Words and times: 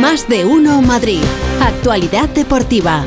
Más 0.00 0.28
de 0.28 0.44
uno 0.44 0.80
Madrid. 0.80 1.22
Actualidad 1.60 2.28
deportiva. 2.30 3.04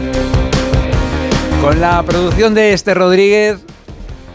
Con 1.62 1.82
la 1.82 2.04
producción 2.04 2.54
de 2.54 2.74
este 2.74 2.94
Rodríguez, 2.94 3.58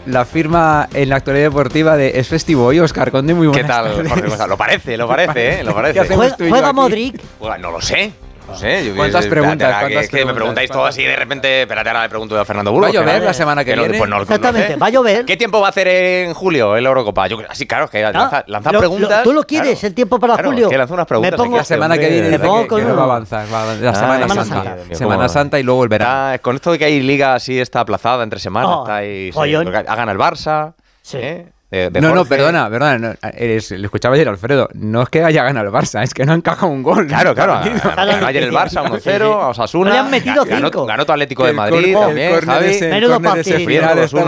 la 0.06 0.24
firma 0.24 0.88
en 0.92 1.10
la 1.10 1.16
actualidad 1.16 1.44
deportiva 1.44 1.96
de 1.96 2.18
Es 2.18 2.28
Festivo 2.28 2.72
y 2.72 2.80
Oscar 2.80 3.12
Conde, 3.12 3.34
muy 3.34 3.46
¿Qué 3.52 3.62
buenas 3.62 3.68
tal. 3.68 3.94
Jorge 3.94 4.08
González? 4.08 4.48
Lo 4.48 4.56
parece, 4.56 4.96
lo 4.96 5.06
parece, 5.06 5.60
¿eh? 5.60 5.64
Lo 5.64 5.74
¿Qué 5.92 6.02
parece. 6.04 6.48
Juega? 6.48 6.72
Modric. 6.72 7.22
Bueno, 7.38 7.58
no 7.58 7.70
lo 7.70 7.80
sé. 7.80 8.12
No 8.50 8.56
sé. 8.56 8.84
Yo, 8.86 8.96
¿Cuántas 8.96 9.26
preguntas, 9.26 9.74
que- 9.74 9.80
cuántas 9.80 10.04
es 10.04 10.10
que 10.10 10.24
me 10.24 10.34
preguntáis 10.34 10.70
todo 10.70 10.84
así 10.86 11.04
de 11.04 11.16
repente. 11.16 11.62
Espérate, 11.62 11.88
ahora 11.88 12.02
le 12.02 12.08
pregunto 12.08 12.34
yo 12.34 12.40
a 12.40 12.44
Fernando 12.44 12.72
Burgos. 12.72 12.88
¿Va 12.88 12.90
a 12.90 13.02
llover 13.02 13.20
que- 13.20 13.26
la 13.26 13.32
semana 13.34 13.64
que 13.64 13.74
viene? 13.74 13.88
Pues 13.98 14.00
no, 14.00 14.06
no 14.06 14.16
lo 14.16 14.22
Exactamente, 14.24 14.68
sé. 14.74 14.76
va 14.76 14.86
a 14.86 14.90
llover. 14.90 15.24
¿Qué 15.24 15.36
tiempo 15.36 15.60
va 15.60 15.68
a 15.68 15.70
hacer 15.70 15.88
en 15.88 16.34
julio 16.34 16.76
en 16.76 16.82
la 16.82 16.88
Eurocopa? 16.88 17.26
Yo, 17.28 17.38
así, 17.48 17.66
claro, 17.66 17.84
es 17.84 17.90
que 17.90 18.04
Ah, 18.04 18.12
lanza, 18.12 18.44
lanza 18.46 18.70
lo- 18.72 18.74
lo- 18.74 18.80
preguntas. 18.80 19.22
¿Tú 19.22 19.32
lo 19.32 19.42
quieres, 19.44 19.78
claro. 19.78 19.86
el 19.88 19.94
tiempo 19.94 20.18
para 20.18 20.34
Claro, 20.34 20.48
julio? 20.50 20.66
es 20.66 20.70
que 20.70 20.78
lanza 20.78 20.94
unas 20.94 21.06
preguntas. 21.06 21.30
Me 21.32 21.36
pongo- 21.36 21.50
aquí 21.56 21.58
La 21.58 21.64
semana 21.64 21.98
que 21.98 22.08
viene, 22.08 22.30
Me 22.30 22.38
pongo 22.38 22.66
con 22.66 22.84
uno. 22.84 22.96
va 22.96 23.02
a 23.02 23.04
avanzar. 23.04 23.46
va 23.52 23.64
la 23.74 23.90
Ah, 23.90 23.94
Semana, 23.94 24.22
Semana 24.28 24.44
Santa. 24.44 24.76
Santa. 24.78 24.94
Semana 24.94 25.28
Santa 25.28 25.58
y 25.60 25.62
luego 25.62 25.82
el 25.84 25.88
verano. 25.88 26.32
Está- 26.32 26.38
con 26.42 26.56
esto 26.56 26.72
de 26.72 26.78
que 26.78 26.84
hay 26.86 27.00
liga 27.00 27.34
así 27.34 27.60
está 27.60 27.80
aplazada 27.80 28.24
entre 28.24 28.40
semanas, 28.40 28.70
Oh, 28.74 28.82
está 28.82 28.96
ahí, 28.96 29.26
sí, 29.26 29.32
follón. 29.32 29.64
porque 29.64 29.78
ha 29.78 29.82
ganado 29.94 30.12
el 30.12 30.18
Barça. 30.18 30.74
Sí. 31.02 31.18
¿eh? 31.20 31.46
De- 31.70 31.88
de 31.88 32.00
No, 32.00 32.12
no, 32.12 32.24
perdona, 32.24 32.68
perdona. 32.68 32.98
no, 32.98 33.14
eres- 33.32 33.70
le 33.70 33.84
escuchaba 33.84 34.16
ayer 34.16 34.28
Alfredo. 34.28 34.68
No 34.74 35.02
es 35.02 35.08
que 35.08 35.22
haya 35.22 35.44
ganado 35.44 35.68
el 35.68 35.72
Barça, 35.72 36.02
es 36.02 36.12
que 36.12 36.24
no 36.26 36.32
ha 36.32 36.34
encajado 36.34 36.72
un 36.72 36.82
gol. 36.82 37.06
Claro, 37.06 37.32
claro. 37.34 37.60
ganó 37.96 38.26
ayer 38.26 38.42
el 38.42 38.50
Barça 38.52 38.82
1-0, 38.84 39.40
a 39.40 39.48
Osasuna. 39.50 39.90
Le 39.92 39.98
han 39.98 40.10
metido 40.10 40.44
ganó, 40.44 40.66
cinco. 40.66 40.84
ganó 40.86 41.06
tu 41.06 41.12
Atlético 41.12 41.46
de 41.46 41.52
Madrid 41.52 41.94
cor- 41.94 42.06
también, 42.06 42.40
Javi. 42.40 42.80
Menudo 42.80 43.20
partido. 43.20 43.56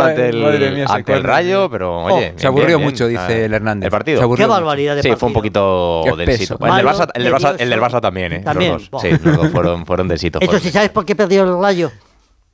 ante 0.02 0.28
el, 0.28 0.86
ante 0.88 1.12
el. 1.14 1.24
Rayo, 1.24 1.68
pero 1.68 1.98
Oh, 2.04 2.14
oye. 2.14 2.26
se 2.28 2.32
bien, 2.36 2.46
aburrió 2.46 2.66
bien, 2.66 2.78
bien. 2.78 2.90
mucho, 2.90 3.06
dice 3.08 3.22
Ah, 3.22 3.32
el 3.46 3.54
Hernández. 3.54 3.86
El 3.86 3.90
partido. 3.90 4.18
Se 4.18 4.24
aburrió 4.24 4.46
Qué 4.46 4.50
barbaridad 4.50 4.96
de 4.96 5.02
Sí, 5.02 5.12
fue 5.16 5.26
un 5.26 5.32
poquito 5.34 6.02
densito. 6.16 6.58
peso. 6.58 6.66
El 6.66 6.76
del, 6.76 6.86
Barça, 6.86 7.08
el, 7.14 7.24
del 7.24 7.32
Barça, 7.34 7.50
el 7.50 7.56
del 7.58 7.70
nervioso. 7.70 7.96
Barça 7.96 8.00
también, 8.00 8.32
¿eh? 8.34 8.40
También, 8.44 8.72
Los 8.74 8.88
dos. 8.90 9.02
Sí, 9.02 9.08
los 9.22 9.36
dos 9.36 9.48
fueron, 9.50 9.84
fueron 9.84 10.06
densitos. 10.06 10.40
Eso 10.42 10.50
fueron. 10.52 10.62
sí, 10.64 10.70
¿sabes 10.70 10.90
por 10.90 11.04
qué 11.04 11.16
perdió 11.16 11.42
el 11.42 11.60
Rayo? 11.60 11.90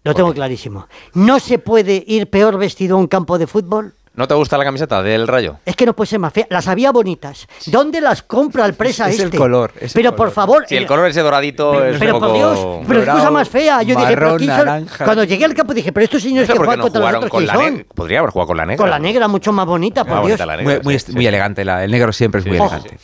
Lo 0.04 0.14
tengo 0.14 0.32
clarísimo. 0.32 0.86
No 1.12 1.38
se 1.40 1.58
puede 1.58 2.02
ir 2.06 2.30
peor 2.30 2.56
vestido 2.56 2.96
a 2.96 2.98
un 3.00 3.08
campo 3.08 3.36
de 3.38 3.46
fútbol. 3.46 3.92
¿No 4.18 4.26
te 4.26 4.34
gusta 4.34 4.58
la 4.58 4.64
camiseta 4.64 5.00
del 5.00 5.28
Rayo? 5.28 5.58
Es 5.64 5.76
que 5.76 5.86
no 5.86 5.94
puede 5.94 6.08
ser 6.08 6.18
más 6.18 6.32
fea. 6.32 6.44
Las 6.50 6.66
había 6.66 6.90
bonitas. 6.90 7.46
¿Dónde 7.66 8.00
las 8.00 8.24
compra 8.24 8.66
el 8.66 8.74
presa 8.74 9.08
Es 9.08 9.20
el 9.20 9.26
este? 9.26 9.38
color, 9.38 9.70
es 9.76 9.94
el 9.94 10.02
Pero 10.02 10.10
por 10.10 10.16
color. 10.16 10.32
favor. 10.32 10.64
Sí, 10.68 10.76
el 10.76 10.86
color 10.88 11.06
ese 11.08 11.20
doradito 11.20 11.70
Pero, 11.70 11.84
es 11.86 11.98
pero 12.00 12.14
un 12.14 12.20
por 12.20 12.28
poco... 12.30 12.36
Dios, 12.38 12.84
pero 12.88 13.00
qué 13.04 13.10
cosa 13.12 13.30
más 13.30 13.48
fea. 13.48 13.80
Yo 13.84 13.94
dije, 13.94 14.16
pero. 14.16 14.36
Cuando 15.04 15.22
llegué 15.22 15.44
al 15.44 15.54
campo 15.54 15.72
dije, 15.72 15.92
pero 15.92 16.02
estos 16.02 16.20
No 16.24 16.28
señores 16.30 16.48
sé 16.48 16.52
que 16.52 16.56
por 16.56 16.66
juegan 16.66 16.78
no 16.80 16.82
contra 16.86 17.00
los 17.00 17.06
jugaron 17.06 17.18
otros, 17.18 17.30
con 17.30 17.40
¿qué 17.42 17.46
la 17.46 17.54
son? 17.54 17.64
negra. 17.76 17.84
Podría 17.94 18.18
haber 18.18 18.30
jugado 18.32 18.46
con 18.48 18.56
la 18.56 18.66
negra. 18.66 18.82
Con 18.82 18.90
la 18.90 18.98
negra, 18.98 19.28
mucho 19.28 19.52
más 19.52 19.66
bonita, 19.66 20.02
Muy 20.02 20.16
por 20.16 20.26
Dios. 20.26 20.40
la 20.40 20.56
negra, 20.56 20.74
Muy, 20.74 20.82
muy, 20.82 20.98
sí, 20.98 21.12
muy 21.12 21.22
sí. 21.22 21.26
elegante, 21.28 21.64
la- 21.64 21.84
el 21.84 21.90
negro 21.92 22.12
siempre 22.12 22.40
es 22.40 22.46
muy 22.48 22.56
elegante. 22.56 22.98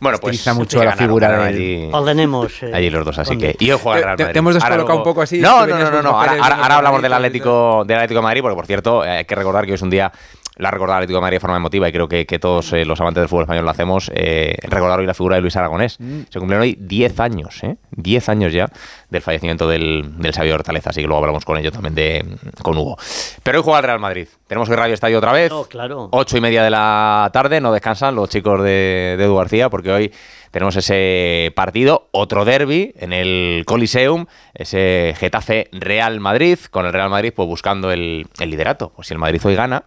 Bueno, 0.00 0.18
pues 0.18 0.36
Estiliza 0.36 0.54
mucho 0.54 0.82
la 0.82 0.92
figura 0.96 1.44
allí. 1.44 1.88
Ordenemos. 1.92 2.50
eh, 2.62 2.70
Allí 2.72 2.88
los 2.88 3.04
dos, 3.04 3.18
así 3.18 3.36
que. 3.36 3.56
Y 3.58 3.70
hoy 3.70 3.78
juega 3.82 3.98
el 3.98 4.04
Real 4.04 4.16
Te- 4.16 4.22
Madrid. 4.24 4.32
te 4.32 4.38
hemos 4.38 4.54
descolocado 4.54 4.98
un 4.98 5.04
poco 5.04 5.20
así, 5.20 5.38
No, 5.38 5.66
no, 5.66 5.78
no, 5.78 6.02
no. 6.02 6.10
Ahora, 6.18 6.76
hablamos 6.76 7.02
del 7.02 7.12
Atlético, 7.12 7.84
del 7.86 7.96
Atlético 7.98 8.20
de 8.20 8.24
Madrid, 8.24 8.40
porque 8.40 8.56
por 8.56 8.66
cierto, 8.66 9.04
eh, 9.04 9.10
hay 9.18 9.24
que 9.26 9.34
recordar 9.34 9.66
que 9.66 9.72
hoy 9.72 9.76
es 9.76 9.82
un 9.82 9.90
día. 9.90 10.10
La 10.58 10.70
recordar 10.70 10.96
al 10.96 11.02
Atlético 11.02 11.18
de 11.18 11.22
Madrid 11.22 11.36
de 11.36 11.40
forma 11.40 11.56
emotiva 11.56 11.88
y 11.88 11.92
creo 11.92 12.08
que, 12.08 12.24
que 12.24 12.38
todos 12.38 12.72
eh, 12.72 12.84
los 12.84 12.98
amantes 13.00 13.20
del 13.20 13.28
fútbol 13.28 13.42
español 13.42 13.64
lo 13.64 13.70
hacemos. 13.70 14.10
eh, 14.14 14.56
recordar 14.62 14.98
hoy 14.98 15.06
la 15.06 15.12
figura 15.14 15.36
de 15.36 15.42
Luis 15.42 15.54
Aragonés. 15.56 16.00
Mm. 16.00 16.20
Se 16.30 16.38
cumplen 16.38 16.60
hoy 16.60 16.76
10 16.80 17.20
años, 17.20 17.62
¿eh? 17.62 17.76
10 17.90 18.28
años 18.30 18.52
ya 18.52 18.66
del 19.10 19.22
fallecimiento 19.22 19.68
del, 19.68 20.14
del 20.18 20.32
sabio 20.32 20.54
Hortaleza, 20.54 20.90
así 20.90 21.00
que 21.02 21.06
luego 21.06 21.20
hablamos 21.22 21.44
con 21.44 21.58
ello 21.58 21.70
también 21.70 21.94
de, 21.94 22.24
con 22.62 22.76
Hugo. 22.78 22.96
Pero 23.42 23.58
hoy 23.58 23.64
juega 23.64 23.78
el 23.80 23.84
Real 23.84 24.00
Madrid. 24.00 24.28
Tenemos 24.46 24.68
hoy 24.70 24.76
Radio 24.76 24.94
Estadio 24.94 25.18
otra 25.18 25.32
vez. 25.32 25.52
Oh, 25.52 25.66
claro. 25.66 26.08
Ocho 26.12 26.36
y 26.38 26.40
media 26.40 26.62
de 26.64 26.70
la 26.70 27.28
tarde, 27.32 27.60
no 27.60 27.72
descansan 27.72 28.14
los 28.14 28.28
chicos 28.30 28.62
de, 28.62 29.16
de 29.18 29.24
Edu 29.24 29.36
García, 29.36 29.68
porque 29.68 29.92
hoy 29.92 30.12
tenemos 30.52 30.74
ese 30.76 31.52
partido, 31.54 32.08
otro 32.12 32.46
derby 32.46 32.94
en 32.96 33.12
el 33.12 33.64
Coliseum, 33.66 34.24
ese 34.54 35.14
Getafe 35.18 35.68
Real 35.72 36.18
Madrid, 36.20 36.58
con 36.70 36.86
el 36.86 36.94
Real 36.94 37.10
Madrid 37.10 37.32
pues 37.36 37.46
buscando 37.46 37.90
el, 37.90 38.26
el 38.38 38.50
liderato. 38.50 38.90
Pues 38.96 39.08
si 39.08 39.12
el 39.14 39.18
Madrid 39.20 39.42
hoy 39.44 39.54
gana. 39.54 39.84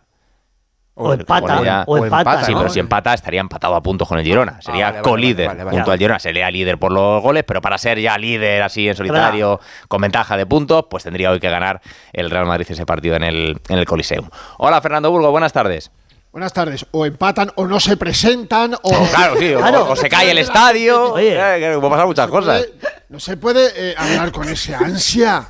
O 1.02 1.14
empata, 1.14 1.42
bueno, 1.42 1.64
ya- 1.64 1.84
o 1.88 1.98
empata, 1.98 2.44
Sí, 2.44 2.52
¿no? 2.52 2.58
pero 2.60 2.70
si 2.70 2.80
empata 2.80 3.14
estaría 3.14 3.40
empatado 3.40 3.76
a 3.76 3.82
puntos 3.82 4.08
con 4.08 4.20
el 4.20 4.26
Girona. 4.26 4.62
Sería 4.62 4.88
vale, 4.88 4.98
vale, 4.98 5.10
colíder 5.10 5.48
vale, 5.48 5.64
vale, 5.64 5.78
junto 5.78 5.92
al 5.94 5.98
Girona. 5.98 6.20
Sería 6.20 6.52
líder 6.52 6.78
por 6.78 6.92
los 6.92 7.22
goles, 7.24 7.44
pero 7.48 7.62
para 7.62 7.78
ser 7.78 8.00
ya 8.00 8.18
líder 8.18 8.62
así 8.62 8.88
en 8.90 8.96
solitario, 8.96 9.60
con 9.88 10.02
ventaja 10.02 10.36
de 10.36 10.46
puntos, 10.46 10.86
pues 10.90 11.04
tendría 11.04 11.32
hoy 11.32 11.40
que 11.40 11.50
ganar 11.50 11.80
el 12.14 12.30
Real 12.30 12.46
Madrid 12.46 12.68
ese 12.70 12.86
partido 12.86 13.16
en 13.16 13.24
el, 13.24 13.62
en 13.70 13.80
el 13.80 13.86
Coliseum. 13.86 14.30
Hola 14.58 14.82
Fernando 14.82 15.10
Burgo, 15.10 15.32
buenas 15.32 15.54
tardes. 15.54 15.90
Buenas 16.32 16.54
tardes. 16.54 16.86
O 16.92 17.08
empatan 17.08 17.52
o 17.56 17.66
no 17.66 17.80
se 17.80 17.98
presentan 17.98 18.76
o... 18.84 18.90
Claro, 19.10 19.36
sí, 19.40 19.52
o- 19.56 19.60
Claro. 19.60 19.90
o, 19.90 19.96
se 19.96 20.10
cae 20.10 20.30
el 20.30 20.38
estadio. 20.38 21.14
Oye. 21.14 21.34
eh, 21.34 21.60
que 21.60 21.74
pueden 21.76 21.90
pasar 21.90 22.06
muchas 22.06 22.28
cosas. 22.28 22.66
No 23.10 23.20
se 23.20 23.36
puede 23.38 23.72
eh, 23.76 23.96
hablar 23.98 24.32
con 24.32 24.48
ese 24.48 24.76
ansia. 24.76 25.48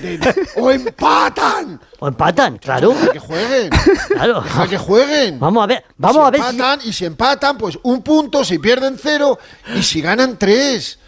de- 0.00 0.16
de- 0.16 0.34
o 0.56 0.70
empatan. 0.70 1.78
O 2.04 2.08
empatan, 2.08 2.58
claro. 2.58 2.88
Deja 2.88 3.12
que 3.12 3.18
jueguen. 3.20 3.70
Claro. 4.08 4.40
Deja 4.40 4.66
que 4.66 4.76
jueguen. 4.76 5.38
Vamos 5.38 5.62
a 5.62 5.66
ver, 5.68 5.84
vamos 5.96 6.16
si 6.16 6.26
a 6.26 6.30
ver 6.30 6.40
si- 6.42 6.48
empatan, 6.50 6.80
Y 6.84 6.92
si 6.92 7.04
empatan, 7.04 7.56
pues 7.58 7.78
un 7.84 8.02
punto, 8.02 8.44
si 8.44 8.58
pierden 8.58 8.96
cero, 9.00 9.38
y 9.76 9.84
si 9.84 10.00
ganan 10.00 10.36
tres. 10.36 10.98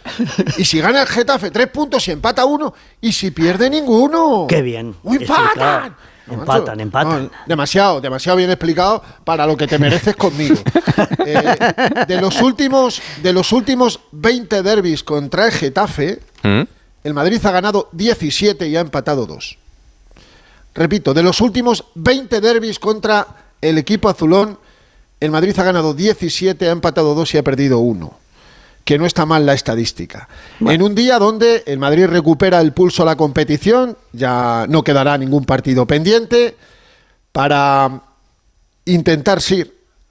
Y 0.56 0.64
si 0.64 0.80
gana 0.80 1.00
el 1.02 1.08
Getafe, 1.08 1.50
tres 1.50 1.66
puntos, 1.66 2.04
si 2.04 2.12
empata 2.12 2.44
uno, 2.44 2.72
y 3.00 3.10
si 3.12 3.32
pierde 3.32 3.68
ninguno. 3.68 4.46
Qué 4.48 4.62
bien. 4.62 4.94
¡O 5.02 5.12
empatan! 5.14 5.96
No, 6.26 6.34
Empatan, 6.34 6.64
macho, 6.64 6.80
empatan. 6.82 7.22
no, 7.24 7.30
demasiado, 7.46 8.00
demasiado 8.00 8.38
bien 8.38 8.48
explicado 8.50 9.02
para 9.24 9.46
lo 9.46 9.56
que 9.56 9.66
te 9.66 9.78
mereces 9.78 10.14
conmigo. 10.16 10.54
Eh, 11.26 11.56
de 12.06 12.20
los 12.20 12.40
últimos, 12.40 13.02
de 13.22 13.32
los 13.32 13.50
últimos 13.52 13.98
20 14.12 14.62
derbis 14.62 15.02
contra 15.02 15.46
el 15.46 15.52
Getafe, 15.52 16.20
¿Mm? 16.42 16.62
el 17.02 17.14
Madrid 17.14 17.44
ha 17.44 17.50
ganado 17.50 17.88
17 17.92 18.68
y 18.68 18.76
ha 18.76 18.80
empatado 18.80 19.26
2. 19.26 19.58
Repito, 20.74 21.14
de 21.14 21.22
los 21.22 21.40
últimos 21.40 21.84
20 21.94 22.40
derbis 22.40 22.78
contra 22.78 23.26
el 23.60 23.78
equipo 23.78 24.08
azulón, 24.08 24.58
el 25.20 25.30
Madrid 25.30 25.58
ha 25.58 25.62
ganado 25.62 25.94
17, 25.94 26.68
ha 26.68 26.72
empatado 26.72 27.14
2 27.14 27.34
y 27.34 27.38
ha 27.38 27.44
perdido 27.44 27.78
1. 27.78 28.18
Que 28.84 28.98
no 28.98 29.06
está 29.06 29.24
mal 29.24 29.46
la 29.46 29.54
estadística. 29.54 30.28
En 30.60 30.82
un 30.82 30.94
día 30.94 31.18
donde 31.18 31.62
el 31.66 31.78
Madrid 31.78 32.06
recupera 32.06 32.60
el 32.60 32.72
pulso 32.72 33.02
a 33.02 33.06
la 33.06 33.16
competición, 33.16 33.96
ya 34.12 34.66
no 34.68 34.82
quedará 34.84 35.16
ningún 35.16 35.46
partido 35.46 35.86
pendiente, 35.86 36.56
para 37.32 38.02
intentar 38.84 39.40
sí, 39.40 39.64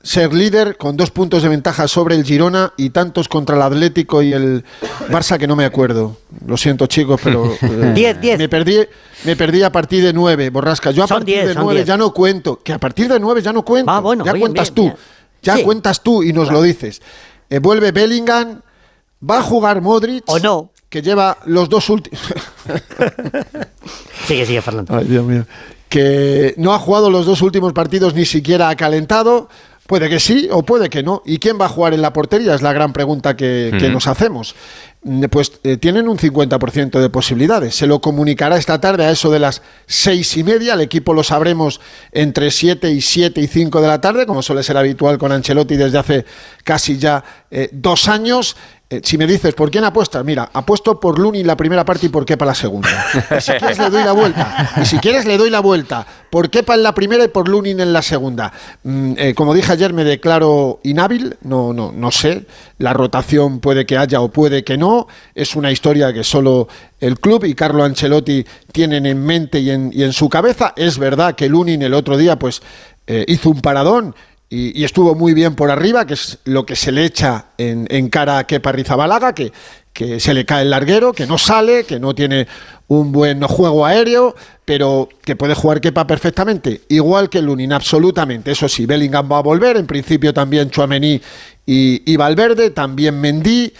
ser 0.05 0.33
líder 0.33 0.75
con 0.75 0.97
dos 0.97 1.11
puntos 1.11 1.41
de 1.43 1.49
ventaja 1.49 1.87
sobre 1.87 2.15
el 2.15 2.25
Girona 2.25 2.73
y 2.75 2.89
tantos 2.89 3.29
contra 3.29 3.55
el 3.55 3.61
Atlético 3.61 4.21
y 4.21 4.33
el 4.33 4.65
Barça 5.09 5.37
que 5.37 5.47
no 5.47 5.55
me 5.55 5.63
acuerdo. 5.63 6.17
Lo 6.45 6.57
siento 6.57 6.87
chicos, 6.87 7.21
pero 7.23 7.45
eh, 7.61 7.91
Diez, 7.95 8.19
diez. 8.19 8.37
me 8.37 8.49
perdí 8.49 8.79
me 9.23 9.35
perdí 9.37 9.63
a 9.63 9.71
partir 9.71 10.03
de 10.03 10.11
nueve, 10.11 10.49
borrasca. 10.49 10.91
Yo 10.91 11.05
a 11.05 11.07
Son 11.07 11.19
partir 11.19 11.35
diez, 11.35 11.47
de 11.47 11.55
nueve 11.55 11.85
ya 11.85 11.95
no 11.95 12.13
cuento, 12.13 12.59
que 12.61 12.73
a 12.73 12.79
partir 12.79 13.07
de 13.07 13.17
nueve 13.19 13.41
ya 13.41 13.53
no 13.53 13.63
cuento. 13.63 13.89
Ah, 13.89 14.01
bueno, 14.01 14.25
ya 14.25 14.33
bien, 14.33 14.41
cuentas 14.41 14.73
bien, 14.73 14.91
tú, 14.91 14.97
ya 15.41 15.55
Sí. 15.55 15.63
cuentas 15.63 16.03
tú 16.03 16.21
y 16.21 16.33
nos 16.33 16.51
lo 16.51 16.61
dices. 16.61 17.01
Eh, 17.49 17.59
vuelve 17.59 17.91
Bellingham, 17.93 18.61
va 19.29 19.37
a 19.39 19.41
jugar 19.41 19.79
Modric 19.81 20.25
O 20.27 20.37
no. 20.39 20.71
que 20.89 21.01
lleva 21.01 21.37
los 21.45 21.69
dos 21.69 21.89
últimos 21.89 22.19
Sigue, 24.27 24.45
sigue, 24.45 24.61
Fernando. 24.61 24.95
Ay, 24.95 25.05
Dios 25.05 25.25
mío. 25.25 25.45
Que 25.89 26.53
no 26.57 26.73
ha 26.73 26.79
jugado 26.79 27.09
los 27.09 27.25
dos 27.25 27.41
últimos 27.41 27.73
partidos, 27.73 28.13
ni 28.15 28.25
siquiera 28.25 28.69
ha 28.69 28.75
calentado. 28.75 29.49
Puede 29.93 30.09
que 30.09 30.19
sí 30.19 30.47
o 30.49 30.63
puede 30.63 30.89
que 30.89 31.03
no. 31.03 31.21
¿Y 31.23 31.37
quién 31.37 31.61
va 31.61 31.65
a 31.65 31.69
jugar 31.69 31.93
en 31.93 32.01
la 32.01 32.11
portería? 32.13 32.55
Es 32.55 32.63
la 32.63 32.73
gran 32.73 32.93
pregunta 32.93 33.35
que, 33.35 33.71
que 33.77 33.89
nos 33.89 34.07
hacemos. 34.07 34.55
Mm, 35.03 35.25
Pues 35.25 35.51
eh, 35.63 35.77
tienen 35.77 36.07
un 36.07 36.17
50% 36.17 36.99
de 36.99 37.09
posibilidades. 37.11 37.75
Se 37.75 37.85
lo 37.85 38.01
comunicará 38.01 38.57
esta 38.57 38.81
tarde 38.81 39.05
a 39.05 39.11
eso 39.11 39.29
de 39.29 39.37
las 39.37 39.61
seis 39.85 40.35
y 40.35 40.43
media. 40.43 40.73
El 40.73 40.81
equipo 40.81 41.13
lo 41.13 41.21
sabremos 41.21 41.79
entre 42.11 42.49
7 42.49 42.89
y 42.89 43.01
7 43.01 43.39
y 43.39 43.45
5 43.45 43.81
de 43.81 43.87
la 43.87 44.01
tarde, 44.01 44.25
como 44.25 44.41
suele 44.41 44.63
ser 44.63 44.77
habitual 44.77 45.19
con 45.19 45.31
Ancelotti 45.31 45.75
desde 45.75 45.99
hace 45.99 46.25
casi 46.63 46.97
ya 46.97 47.23
eh, 47.51 47.69
dos 47.71 48.07
años. 48.07 48.55
Eh, 48.93 49.01
si 49.03 49.17
me 49.17 49.25
dices, 49.25 49.55
¿por 49.55 49.71
quién 49.71 49.83
apuestas? 49.85 50.23
Mira, 50.23 50.51
apuesto 50.53 50.99
por 50.99 51.17
Luni 51.17 51.43
la 51.43 51.57
primera 51.57 51.83
parte 51.83 52.05
y 52.05 52.09
por 52.09 52.25
Kepa 52.25 52.45
la 52.45 52.53
segunda. 52.53 52.89
Y 53.35 53.41
si 53.41 53.53
quieres 53.53 53.79
le 53.79 53.89
doy 53.89 54.03
la 54.03 54.11
vuelta. 54.11 54.69
Y 54.79 54.85
si 54.85 54.97
quieres 54.99 55.25
le 55.25 55.37
doy 55.37 55.49
la 55.49 55.61
vuelta. 55.61 56.05
Por 56.29 56.51
Kepa 56.51 56.75
en 56.75 56.83
la 56.83 56.93
primera 56.93 57.23
y 57.23 57.27
por 57.29 57.49
Lunin 57.49 57.79
en 57.79 57.91
la 57.91 58.03
segunda. 58.03 58.53
Mm, 58.83 59.13
eh, 59.17 59.33
como 59.33 59.55
dije 59.55 59.71
ayer, 59.71 59.93
me 59.93 60.03
declaro 60.03 60.79
inhábil. 60.83 61.37
No, 61.41 61.73
no, 61.73 61.91
no 61.91 62.11
sé. 62.11 62.45
La 62.77 62.93
rotación 62.93 63.59
puede 63.59 63.87
que 63.87 63.97
haya 63.97 64.21
o 64.21 64.29
puede 64.29 64.63
que 64.63 64.77
no. 64.77 65.07
Es 65.33 65.55
una 65.55 65.71
historia 65.71 66.13
que 66.13 66.23
solo 66.23 66.67
el 66.99 67.19
club 67.19 67.45
y 67.45 67.55
Carlo 67.55 67.83
Ancelotti 67.83 68.45
tienen 68.71 69.07
en 69.07 69.25
mente 69.25 69.59
y 69.59 69.71
en, 69.71 70.13
su 70.13 70.29
cabeza. 70.29 70.73
Es 70.75 70.99
verdad 70.99 71.33
que 71.33 71.49
Lunin 71.49 71.81
el 71.81 71.95
otro 71.95 72.15
día 72.15 72.37
pues 72.37 72.61
eh, 73.07 73.25
hizo 73.27 73.49
un 73.49 73.61
paradón 73.61 74.13
y, 74.55 74.83
estuvo 74.83 75.15
muy 75.15 75.33
bien 75.33 75.55
por 75.55 75.71
arriba, 75.71 76.05
que 76.05 76.13
es 76.13 76.37
lo 76.45 76.63
que 76.65 76.75
se 76.75 76.91
le 76.91 77.05
echa 77.05 77.45
en, 77.57 78.09
cara 78.09 78.37
a 78.37 78.43
Kepa 78.45 78.71
Rizabalaga, 78.71 79.33
que, 79.33 79.51
que 79.91 80.19
se 80.19 80.33
le 80.35 80.45
cae 80.45 80.61
el 80.61 80.69
larguero, 80.69 81.11
que 81.11 81.25
no 81.25 81.39
sale, 81.39 81.85
que 81.85 81.99
no 81.99 82.13
tiene 82.13 82.47
un 82.87 83.11
buen 83.11 83.41
juego 83.41 83.83
aéreo, 83.83 84.35
pero 84.63 85.09
que 85.23 85.35
puede 85.35 85.55
jugar 85.55 85.81
Kepa 85.81 86.05
perfectamente, 86.05 86.81
igual 86.89 87.29
que 87.29 87.41
Lunin, 87.41 87.73
absolutamente. 87.73 88.51
Eso 88.51 88.69
sí, 88.69 88.85
Bellingham 88.85 89.27
va 89.31 89.39
a 89.39 89.41
volver, 89.41 89.77
en 89.77 89.87
principio 89.87 90.33
también 90.35 90.69
Chuamení 90.69 91.19
y, 91.65 92.11
y 92.11 92.15
Valverde, 92.15 92.69
también 92.69 93.19
Mendy. 93.19 93.73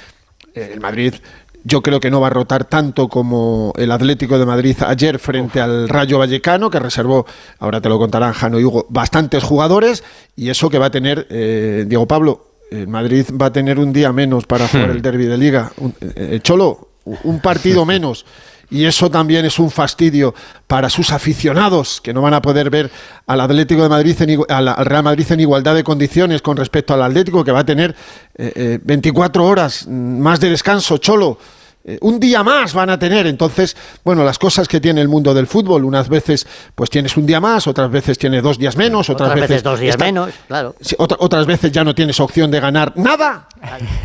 Eh, 0.55 0.71
el 0.73 0.79
Madrid 0.79 1.13
yo 1.63 1.81
creo 1.81 1.99
que 1.99 2.11
no 2.11 2.19
va 2.21 2.27
a 2.27 2.29
rotar 2.31 2.65
tanto 2.65 3.07
como 3.07 3.73
el 3.77 3.91
Atlético 3.91 4.37
de 4.37 4.45
Madrid 4.45 4.75
ayer 4.85 5.17
frente 5.19 5.61
al 5.61 5.87
Rayo 5.87 6.19
Vallecano, 6.19 6.69
que 6.69 6.79
reservó, 6.79 7.25
ahora 7.59 7.79
te 7.81 7.89
lo 7.89 7.97
contarán 7.97 8.33
Jano 8.33 8.59
y 8.59 8.63
Hugo, 8.65 8.85
bastantes 8.89 9.43
jugadores, 9.43 10.03
y 10.35 10.49
eso 10.49 10.69
que 10.69 10.77
va 10.77 10.87
a 10.87 10.91
tener 10.91 11.27
eh, 11.29 11.85
Diego 11.87 12.07
Pablo. 12.07 12.47
El 12.71 12.87
Madrid 12.87 13.25
va 13.39 13.47
a 13.47 13.53
tener 13.53 13.77
un 13.79 13.93
día 13.93 14.11
menos 14.11 14.45
para 14.45 14.67
jugar 14.67 14.89
el 14.89 15.01
derby 15.01 15.25
de 15.25 15.37
liga. 15.37 15.71
Un- 15.77 15.93
eh, 16.01 16.39
Cholo, 16.41 16.89
un 17.05 17.39
partido 17.39 17.85
menos. 17.85 18.25
Y 18.73 18.85
eso 18.85 19.11
también 19.11 19.45
es 19.45 19.59
un 19.59 19.69
fastidio 19.69 20.33
para 20.65 20.89
sus 20.89 21.11
aficionados, 21.11 22.01
que 22.01 22.11
no 22.11 22.23
van 22.23 22.33
a 22.33 22.41
poder 22.41 22.71
ver 22.71 22.89
al 23.27 23.39
Atlético 23.39 23.83
de 23.83 23.89
Madrid, 23.89 24.19
en 24.19 24.39
al, 24.49 24.67
al 24.67 24.85
Real 24.87 25.03
Madrid 25.03 25.27
en 25.29 25.41
igualdad 25.41 25.75
de 25.75 25.83
condiciones 25.83 26.41
con 26.41 26.57
respecto 26.57 26.95
al 26.95 27.03
Atlético, 27.03 27.43
que 27.43 27.51
va 27.51 27.59
a 27.59 27.65
tener 27.65 27.95
eh, 28.35 28.51
eh, 28.55 28.79
24 28.81 29.45
horas 29.45 29.85
mm, 29.87 30.19
más 30.19 30.39
de 30.39 30.49
descanso, 30.49 30.97
Cholo. 30.97 31.37
Eh, 31.85 31.97
un 32.01 32.19
día 32.19 32.43
más 32.43 32.73
van 32.73 32.89
a 32.89 32.97
tener. 32.97 33.27
Entonces, 33.27 33.75
bueno, 34.05 34.23
las 34.23 34.39
cosas 34.39 34.67
que 34.67 34.79
tiene 34.79 35.01
el 35.01 35.09
mundo 35.09 35.33
del 35.33 35.47
fútbol, 35.47 35.83
unas 35.83 36.07
veces 36.07 36.47
pues 36.75 36.89
tienes 36.89 37.17
un 37.17 37.25
día 37.25 37.41
más, 37.41 37.67
otras 37.67 37.91
veces 37.91 38.17
tienes 38.17 38.41
dos 38.41 38.57
días 38.57 38.77
menos, 38.77 39.09
otras, 39.09 39.29
Otras 39.31 39.49
veces 39.49 39.63
dos 39.63 39.79
días 39.79 39.95
está- 39.95 40.05
menos, 40.05 40.29
claro. 40.47 40.75
Otra- 40.97 41.17
otras 41.19 41.45
veces 41.45 41.71
ya 41.71 41.83
no 41.83 41.93
tienes 41.93 42.19
opción 42.21 42.49
de 42.51 42.59
ganar 42.61 42.93
nada 42.95 43.47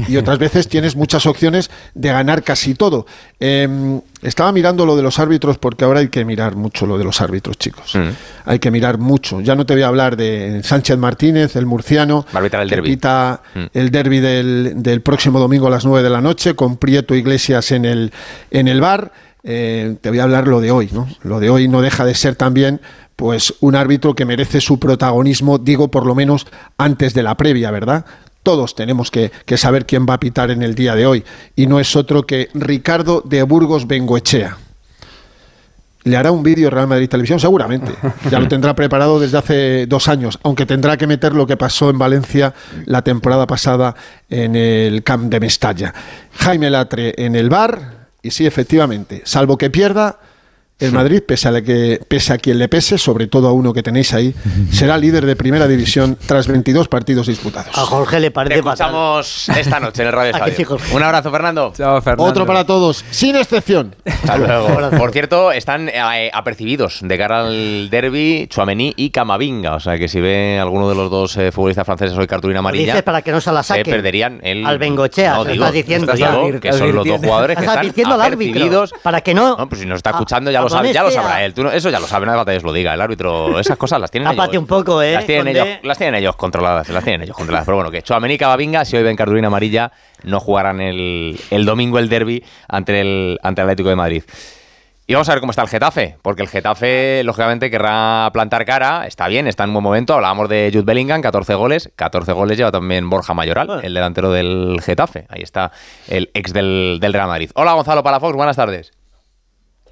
y 0.08 0.16
otras 0.16 0.38
veces 0.38 0.66
tienes 0.69 0.96
muchas 0.96 1.25
opciones 1.26 1.70
de 1.94 2.08
ganar 2.08 2.42
casi 2.42 2.75
todo. 2.75 3.06
Eh, 3.38 4.00
estaba 4.22 4.50
mirando 4.50 4.84
lo 4.84 4.96
de 4.96 5.02
los 5.02 5.20
árbitros 5.20 5.58
porque 5.58 5.84
ahora 5.84 6.00
hay 6.00 6.08
que 6.08 6.24
mirar 6.24 6.56
mucho 6.56 6.86
lo 6.86 6.98
de 6.98 7.04
los 7.04 7.20
árbitros, 7.20 7.56
chicos. 7.58 7.94
Mm. 7.94 8.08
Hay 8.46 8.58
que 8.58 8.72
mirar 8.72 8.98
mucho. 8.98 9.40
Ya 9.40 9.54
no 9.54 9.64
te 9.64 9.74
voy 9.74 9.82
a 9.82 9.86
hablar 9.88 10.16
de 10.16 10.60
Sánchez 10.64 10.98
Martínez, 10.98 11.54
el 11.54 11.66
murciano, 11.66 12.26
el 12.62 12.69
derbi. 12.70 12.90
Mm. 13.54 13.60
el 13.74 13.90
derby 13.90 14.19
del, 14.19 14.72
del 14.76 15.02
próximo 15.02 15.38
domingo 15.38 15.69
a 15.69 15.70
las 15.70 15.84
9 15.84 16.02
de 16.02 16.10
la 16.10 16.20
noche 16.20 16.54
con 16.56 16.76
Prieto 16.78 17.14
Iglesias 17.14 17.68
en 17.73 17.85
el, 17.85 18.12
en 18.50 18.69
el 18.69 18.81
bar. 18.81 19.12
Eh, 19.44 19.97
te 20.00 20.11
voy 20.11 20.19
a 20.19 20.25
hablar 20.25 20.49
lo 20.49 20.61
de 20.61 20.70
hoy, 20.70 20.91
¿no? 20.93 21.09
Lo 21.23 21.41
de 21.41 21.50
hoy 21.50 21.69
no 21.69 21.81
deja 21.81 22.05
de 22.05 22.15
ser 22.15 22.37
también 22.37 22.81
pues 23.17 23.55
un 23.61 23.75
árbitro 23.75 24.15
que 24.15 24.25
merece 24.25 24.61
su 24.61 24.79
protagonismo, 24.79 25.59
digo 25.59 25.88
por 25.88 26.06
lo 26.06 26.15
menos 26.15 26.47
antes 26.76 27.15
de 27.15 27.23
la 27.23 27.37
previa, 27.37 27.70
¿verdad? 27.70 28.05
Todos 28.43 28.75
tenemos 28.75 29.11
que, 29.11 29.32
que 29.44 29.56
saber 29.56 29.87
quién 29.87 30.06
va 30.09 30.15
a 30.15 30.20
pitar 30.20 30.50
en 30.50 30.62
el 30.62 30.75
día 30.75 30.94
de 30.94 31.06
hoy 31.06 31.25
y 31.56 31.67
no 31.67 31.81
es 31.81 31.97
otro 31.97 32.25
que 32.25 32.49
Ricardo 32.55 33.23
de 33.25 33.43
Burgos 33.43 33.87
Bengoechea. 33.87 34.59
Le 36.08 36.16
hará 36.16 36.32
un 36.32 36.43
vídeo 36.43 36.70
Real 36.70 36.88
Madrid 36.88 37.06
Televisión, 37.06 37.38
seguramente. 37.38 37.93
Ya 38.31 38.40
lo 38.40 38.49
tendrá 38.49 38.75
preparado 38.75 39.20
desde 39.20 39.37
hace 39.37 39.87
dos 39.87 40.08
años, 40.08 40.38
aunque 40.43 40.64
tendrá 40.64 40.96
que 40.96 41.06
meter 41.06 41.34
lo 41.34 41.46
que 41.46 41.58
pasó 41.58 41.90
en 41.90 41.99
Valencia 41.99 42.55
la 42.87 43.02
temporada 43.02 43.46
pasada 43.46 43.94
en 44.31 44.56
el 44.56 45.02
Camp 45.02 45.31
de 45.31 45.38
Mestalla. 45.38 45.93
Jaime 46.32 46.70
Latre 46.70 47.14
en 47.19 47.37
el 47.37 47.50
bar, 47.50 48.08
y 48.22 48.31
sí, 48.31 48.46
efectivamente, 48.46 49.20
salvo 49.25 49.58
que 49.58 49.69
pierda, 49.69 50.19
el 50.80 50.92
Madrid, 50.92 51.22
pese 51.26 51.48
a, 51.48 51.50
la 51.50 51.60
que, 51.62 52.00
pese 52.06 52.32
a 52.32 52.38
quien 52.38 52.56
le 52.58 52.69
pese, 52.69 52.98
sobre 52.98 53.26
todo 53.26 53.48
a 53.48 53.52
uno 53.52 53.72
que 53.72 53.82
tenéis 53.82 54.14
ahí, 54.14 54.32
será 54.70 54.96
líder 54.96 55.26
de 55.26 55.34
primera 55.34 55.66
división 55.66 56.16
tras 56.26 56.46
22 56.46 56.86
partidos 56.86 57.26
disputados. 57.26 57.76
A 57.76 57.80
Jorge 57.80 58.20
le 58.20 58.30
parece 58.30 58.60
escuchamos 58.60 59.48
esta 59.48 59.80
noche 59.80 60.02
en 60.02 60.08
el 60.08 60.14
Radio 60.14 60.36
¿A 60.36 60.44
que 60.44 60.50
Estadio. 60.52 60.78
sí? 60.78 60.94
Un 60.94 61.02
abrazo, 61.02 61.32
Fernando. 61.32 61.72
Chao, 61.76 62.00
Fernando. 62.00 62.30
Otro 62.30 62.46
para 62.46 62.64
todos, 62.64 63.04
sin 63.10 63.34
excepción. 63.34 63.96
Hasta 64.06 64.36
luego. 64.38 64.90
Por 64.96 65.10
cierto, 65.10 65.50
están 65.50 65.88
eh, 65.88 66.30
apercibidos 66.32 67.00
de 67.02 67.19
cara 67.19 67.40
al 67.46 67.90
derby 67.90 68.46
Chouameni 68.48 68.94
y 68.96 69.10
Camavinga. 69.10 69.74
O 69.74 69.81
sea 69.81 69.98
que 69.98 70.06
si 70.06 70.20
ve 70.20 70.60
alguno 70.60 70.88
de 70.88 70.94
los 70.94 71.10
dos 71.10 71.36
eh, 71.38 71.50
futbolistas 71.50 71.86
franceses 71.86 72.16
hoy 72.16 72.28
cartulina 72.28 72.60
amarilla, 72.60 72.92
Dices 72.92 73.02
para 73.02 73.22
que 73.22 73.32
no 73.32 73.40
se 73.40 73.50
la 73.50 73.64
saquen. 73.64 73.84
perderían 73.84 74.40
el... 74.44 74.64
Al 74.64 74.78
Bengochea, 74.78 75.34
No, 75.34 75.44
digo, 75.44 75.64
estás 75.64 75.72
diciendo 75.72 76.14
ya. 76.14 76.36
que 76.60 76.72
son 76.72 76.94
los 76.94 77.04
dos 77.04 77.19
jugadores 77.19 77.56
que 77.56 77.62
Estás 77.64 77.74
están 77.74 77.78
advirtiendo 77.81 78.14
al 78.14 78.20
árbitro, 78.20 78.52
apercibidos. 78.60 78.94
para 79.02 79.20
que 79.22 79.34
no- 79.34 79.56
No, 79.56 79.69
pues 79.69 79.81
si 79.81 79.86
nos 79.86 79.96
está 79.96 80.10
escuchando 80.10 80.50
ya 80.52 80.60
lo 80.60 80.68
sabe, 80.69 80.93
ya 80.93 81.03
lo 81.03 81.11
sabrá 81.11 81.44
él. 81.44 81.55
Tú 81.55 81.62
no- 81.65 81.70
eso 81.70 81.91
ya 81.91 82.00
lo 82.00 82.06
sabe, 82.06 82.26
falta 82.26 82.53
que 82.53 82.61
lo 82.61 82.73
diga. 82.73 82.94
El 82.94 83.00
árbitro, 83.00 83.59
esas 83.59 83.76
cosas 83.76 84.00
las 84.00 84.11
tienen 84.11 84.31
ellos. 84.31 84.49
un 84.56 84.67
poco, 84.67 85.03
¿eh, 85.03 85.12
Las 85.15 85.26
tienen, 85.26 85.56
ellos, 85.56 85.67
las 85.82 85.99
tienen 85.99 86.15
ellos 86.17 86.37
controladas, 86.37 86.88
las 86.88 87.03
tienen 87.05 87.23
ellos 87.23 87.37
controladas. 87.37 87.67
Pero 87.67 87.76
bueno, 87.76 87.91
que 87.91 88.03
Chouameni 88.03 88.35
y 88.35 88.38
Camavinga, 88.38 88.85
si 88.85 88.97
hoy 88.97 89.03
ven 89.03 89.17
cartulina 89.17 89.49
amarilla, 89.49 89.93
no 90.23 90.41
jugarán 90.41 90.81
el, 90.81 91.38
el 91.50 91.65
domingo 91.65 91.99
el 91.99 92.09
derby 92.09 92.44
ante 92.69 93.00
el, 93.00 93.38
ante 93.43 93.61
el 93.62 93.67
Atlético 93.67 93.88
de 93.88 93.97
Madrid. 93.97 94.23
Y 95.11 95.15
vamos 95.15 95.26
a 95.31 95.32
ver 95.32 95.41
cómo 95.41 95.53
está 95.53 95.62
el 95.62 95.69
Getafe, 95.69 96.19
porque 96.20 96.43
el 96.43 96.49
Getafe, 96.49 97.23
lógicamente, 97.25 97.70
querrá 97.70 98.29
plantar 98.31 98.67
cara. 98.67 99.06
Está 99.06 99.26
bien, 99.26 99.47
está 99.47 99.65
en 99.65 99.73
buen 99.73 99.82
momento. 99.82 100.12
Hablábamos 100.12 100.50
de 100.50 100.69
Jude 100.70 100.85
Bellingham, 100.85 101.23
14 101.23 101.55
goles. 101.55 101.91
14 101.97 102.32
goles 102.32 102.59
lleva 102.59 102.70
también 102.70 103.09
Borja 103.09 103.32
Mayoral, 103.32 103.69
Bueno. 103.69 103.81
el 103.82 103.94
delantero 103.94 104.31
del 104.31 104.79
Getafe. 104.85 105.25
Ahí 105.31 105.41
está 105.41 105.73
el 106.09 106.29
ex 106.35 106.53
del, 106.53 106.99
del 107.00 107.15
Real 107.15 107.26
Madrid. 107.26 107.50
Hola, 107.55 107.73
Gonzalo 107.73 108.03
Palafox, 108.03 108.35
buenas 108.37 108.56
tardes. 108.56 108.93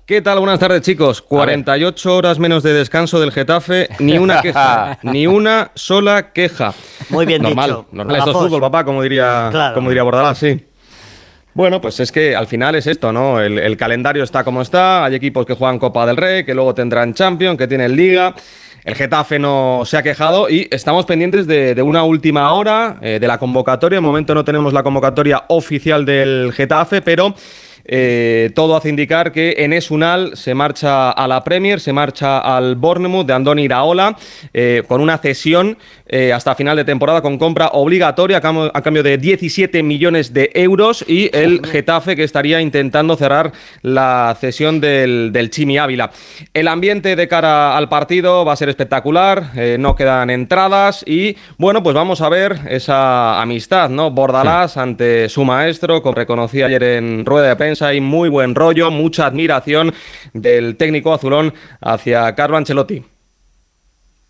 ¿Qué 0.07 0.23
tal? 0.23 0.39
Buenas 0.39 0.61
tardes, 0.61 0.83
chicos. 0.83 1.21
48 1.21 2.15
horas 2.17 2.39
menos 2.39 2.63
de 2.63 2.73
descanso 2.73 3.19
del 3.19 3.33
Getafe, 3.33 3.89
ni 3.99 4.19
una 4.19 4.41
queja, 4.43 4.99
ni 5.03 5.27
una 5.27 5.73
sola 5.75 6.33
queja. 6.33 6.75
Muy 7.11 7.27
bien 7.27 7.43
normal, 7.43 7.71
dicho. 7.71 7.87
Normal, 7.91 8.17
esto 8.17 8.31
es 8.31 8.37
fútbol, 8.37 8.61
papá, 8.61 8.85
como 8.85 9.03
diría, 9.03 9.49
Claro. 9.51 9.75
como 9.75 9.89
diría 9.89 10.05
Bordalás, 10.05 10.39
sí. 10.39 10.65
Bueno, 11.55 11.81
pues 11.81 11.99
es 12.01 12.13
que 12.13 12.37
al 12.37 12.47
final 12.47 12.77
es 12.77 12.87
esto, 12.87 13.13
¿no? 13.13 13.41
El, 13.41 13.59
el 13.59 13.77
calendario 13.77 14.23
está 14.23 14.45
como 14.45 14.63
está, 14.63 15.05
hay 15.05 15.15
equipos 15.17 15.45
que 15.45 15.55
juegan 15.55 15.79
Copa 15.81 16.07
del 16.07 16.17
Rey, 16.17 16.45
que 16.45 16.55
luego 16.55 16.73
tendrán 16.75 17.13
Champions, 17.15 17.59
que 17.59 17.67
tienen 17.67 17.97
Liga. 17.97 18.35
El 18.85 18.95
Getafe 18.95 19.41
no 19.41 19.83
se 19.85 19.97
ha 19.97 20.03
quejado 20.05 20.49
y 20.49 20.69
estamos 20.71 21.07
pendientes 21.07 21.49
de, 21.49 21.75
de 21.75 21.83
una 21.83 22.05
última 22.05 22.53
hora 22.53 22.99
eh, 23.01 23.19
de 23.21 23.27
la 23.27 23.39
convocatoria. 23.39 23.97
De 23.97 24.01
momento 24.03 24.33
no 24.35 24.45
tenemos 24.45 24.73
la 24.73 24.85
convocatoria 24.85 25.45
oficial 25.49 26.05
del 26.05 26.53
Getafe, 26.53 27.03
pero 27.03 27.35
eh, 27.89 28.51
todo 28.55 28.77
hace 28.77 28.89
indicar 28.89 29.33
que 29.33 29.55
Enes 29.59 29.91
Unal 29.91 30.37
se 30.37 30.55
marcha 30.55 31.11
a 31.11 31.29
la 31.29 31.45
Premier, 31.45 31.81
se 31.81 31.93
marcha 31.93 32.39
al 32.39 32.75
Bournemouth 32.75 33.27
de 33.27 33.33
Andoni 33.33 33.63
Iraola, 33.63 34.17
eh, 34.53 34.83
con 34.89 35.01
una 35.01 35.19
cesión 35.19 35.79
eh, 36.09 36.33
hasta 36.33 36.55
final 36.55 36.77
de 36.77 36.85
temporada 36.85 37.23
con 37.23 37.39
compra 37.39 37.69
obligatoria 37.73 38.39
a 38.39 38.41
cambio, 38.41 38.71
a 38.75 38.83
cambio 38.83 39.03
de 39.03 39.19
17 39.19 39.83
millones 39.83 40.33
de 40.33 40.51
euros 40.55 41.05
y 41.07 41.31
el 41.37 41.65
Getafe 41.65 42.17
que 42.17 42.25
estaría 42.25 42.61
intentando 42.61 43.17
cerrar 43.17 43.53
la 43.83 44.37
cesión 44.41 44.81
del, 44.81 45.31
del 45.33 45.51
Chimi 45.51 45.79
Ávila. 45.79 46.11
El 46.55 46.69
ambiente 46.69 47.17
de 47.17 47.29
cara 47.29 47.77
al 47.77 47.89
partido 47.89 48.45
va 48.45 48.53
a 48.53 48.57
ser 48.57 48.69
espectacular, 48.69 49.51
no 49.79 49.95
quedan 49.95 50.31
entradas 50.31 51.05
y 51.07 51.37
bueno, 51.59 51.83
pues 51.83 51.95
vamos 51.95 52.21
a 52.21 52.29
ver 52.29 52.59
esa 52.69 53.41
amistad, 53.41 53.91
¿no? 53.91 54.11
Bordalás 54.11 54.77
ante 54.77 55.29
su 55.29 55.45
maestro, 55.45 56.03
como 56.03 56.15
reconocí 56.15 56.63
ayer 56.63 56.83
en 56.83 57.25
rueda 57.25 57.49
de 57.49 57.57
prensa, 57.57 57.76
hay 57.83 58.01
muy 58.01 58.29
buen 58.29 58.55
rollo, 58.55 58.91
mucha 58.91 59.27
admiración 59.27 59.93
del 60.33 60.77
técnico 60.77 61.13
azulón 61.13 61.55
hacia 61.81 62.35
Carlo 62.35 62.57
Ancelotti. 62.57 63.03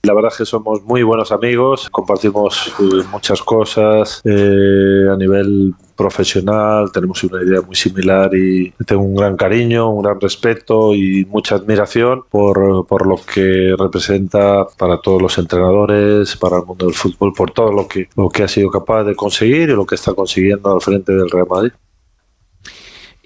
La 0.06 0.14
verdad 0.14 0.30
es 0.30 0.38
que 0.38 0.46
somos 0.46 0.84
muy 0.84 1.02
buenos 1.02 1.32
amigos, 1.32 1.88
compartimos 1.90 2.72
eh, 2.78 3.02
muchas 3.10 3.42
cosas 3.42 4.20
eh, 4.24 5.08
a 5.12 5.16
nivel 5.16 5.74
profesional, 5.96 6.92
tenemos 6.92 7.24
una 7.24 7.42
idea 7.42 7.60
muy 7.62 7.74
similar 7.74 8.32
y 8.32 8.70
tengo 8.86 9.02
un 9.02 9.16
gran 9.16 9.36
cariño, 9.36 9.90
un 9.90 10.04
gran 10.04 10.20
respeto 10.20 10.94
y 10.94 11.24
mucha 11.24 11.56
admiración 11.56 12.22
por, 12.30 12.86
por 12.86 13.04
lo 13.04 13.16
que 13.16 13.74
representa 13.76 14.64
para 14.78 15.00
todos 15.00 15.20
los 15.20 15.38
entrenadores, 15.38 16.36
para 16.36 16.58
el 16.58 16.64
mundo 16.64 16.86
del 16.86 16.94
fútbol, 16.94 17.32
por 17.32 17.50
todo 17.50 17.72
lo 17.72 17.88
que, 17.88 18.08
lo 18.16 18.28
que 18.28 18.44
ha 18.44 18.48
sido 18.48 18.70
capaz 18.70 19.02
de 19.02 19.16
conseguir 19.16 19.70
y 19.70 19.74
lo 19.74 19.86
que 19.86 19.96
está 19.96 20.14
consiguiendo 20.14 20.72
al 20.72 20.80
frente 20.80 21.12
del 21.14 21.30
Real 21.30 21.48
Madrid. 21.50 21.72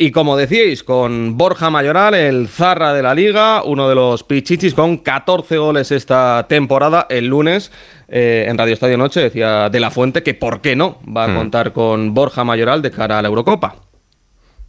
Y 0.02 0.12
como 0.12 0.34
decíais, 0.34 0.82
con 0.82 1.36
Borja 1.36 1.68
Mayoral, 1.68 2.14
el 2.14 2.48
zarra 2.48 2.94
de 2.94 3.02
la 3.02 3.14
liga, 3.14 3.62
uno 3.62 3.86
de 3.86 3.94
los 3.94 4.24
pichichis 4.24 4.72
con 4.72 4.96
14 4.96 5.58
goles 5.58 5.92
esta 5.92 6.46
temporada, 6.48 7.06
el 7.10 7.26
lunes 7.26 7.70
eh, 8.08 8.46
en 8.48 8.56
Radio 8.56 8.72
Estadio 8.72 8.96
Noche 8.96 9.20
decía 9.20 9.68
De 9.68 9.78
La 9.78 9.90
Fuente 9.90 10.22
que 10.22 10.32
por 10.32 10.62
qué 10.62 10.74
no 10.74 10.96
va 11.14 11.24
a 11.24 11.28
Hmm. 11.28 11.36
contar 11.36 11.72
con 11.74 12.14
Borja 12.14 12.44
Mayoral 12.44 12.80
de 12.80 12.90
cara 12.90 13.18
a 13.18 13.22
la 13.22 13.28
Eurocopa. 13.28 13.76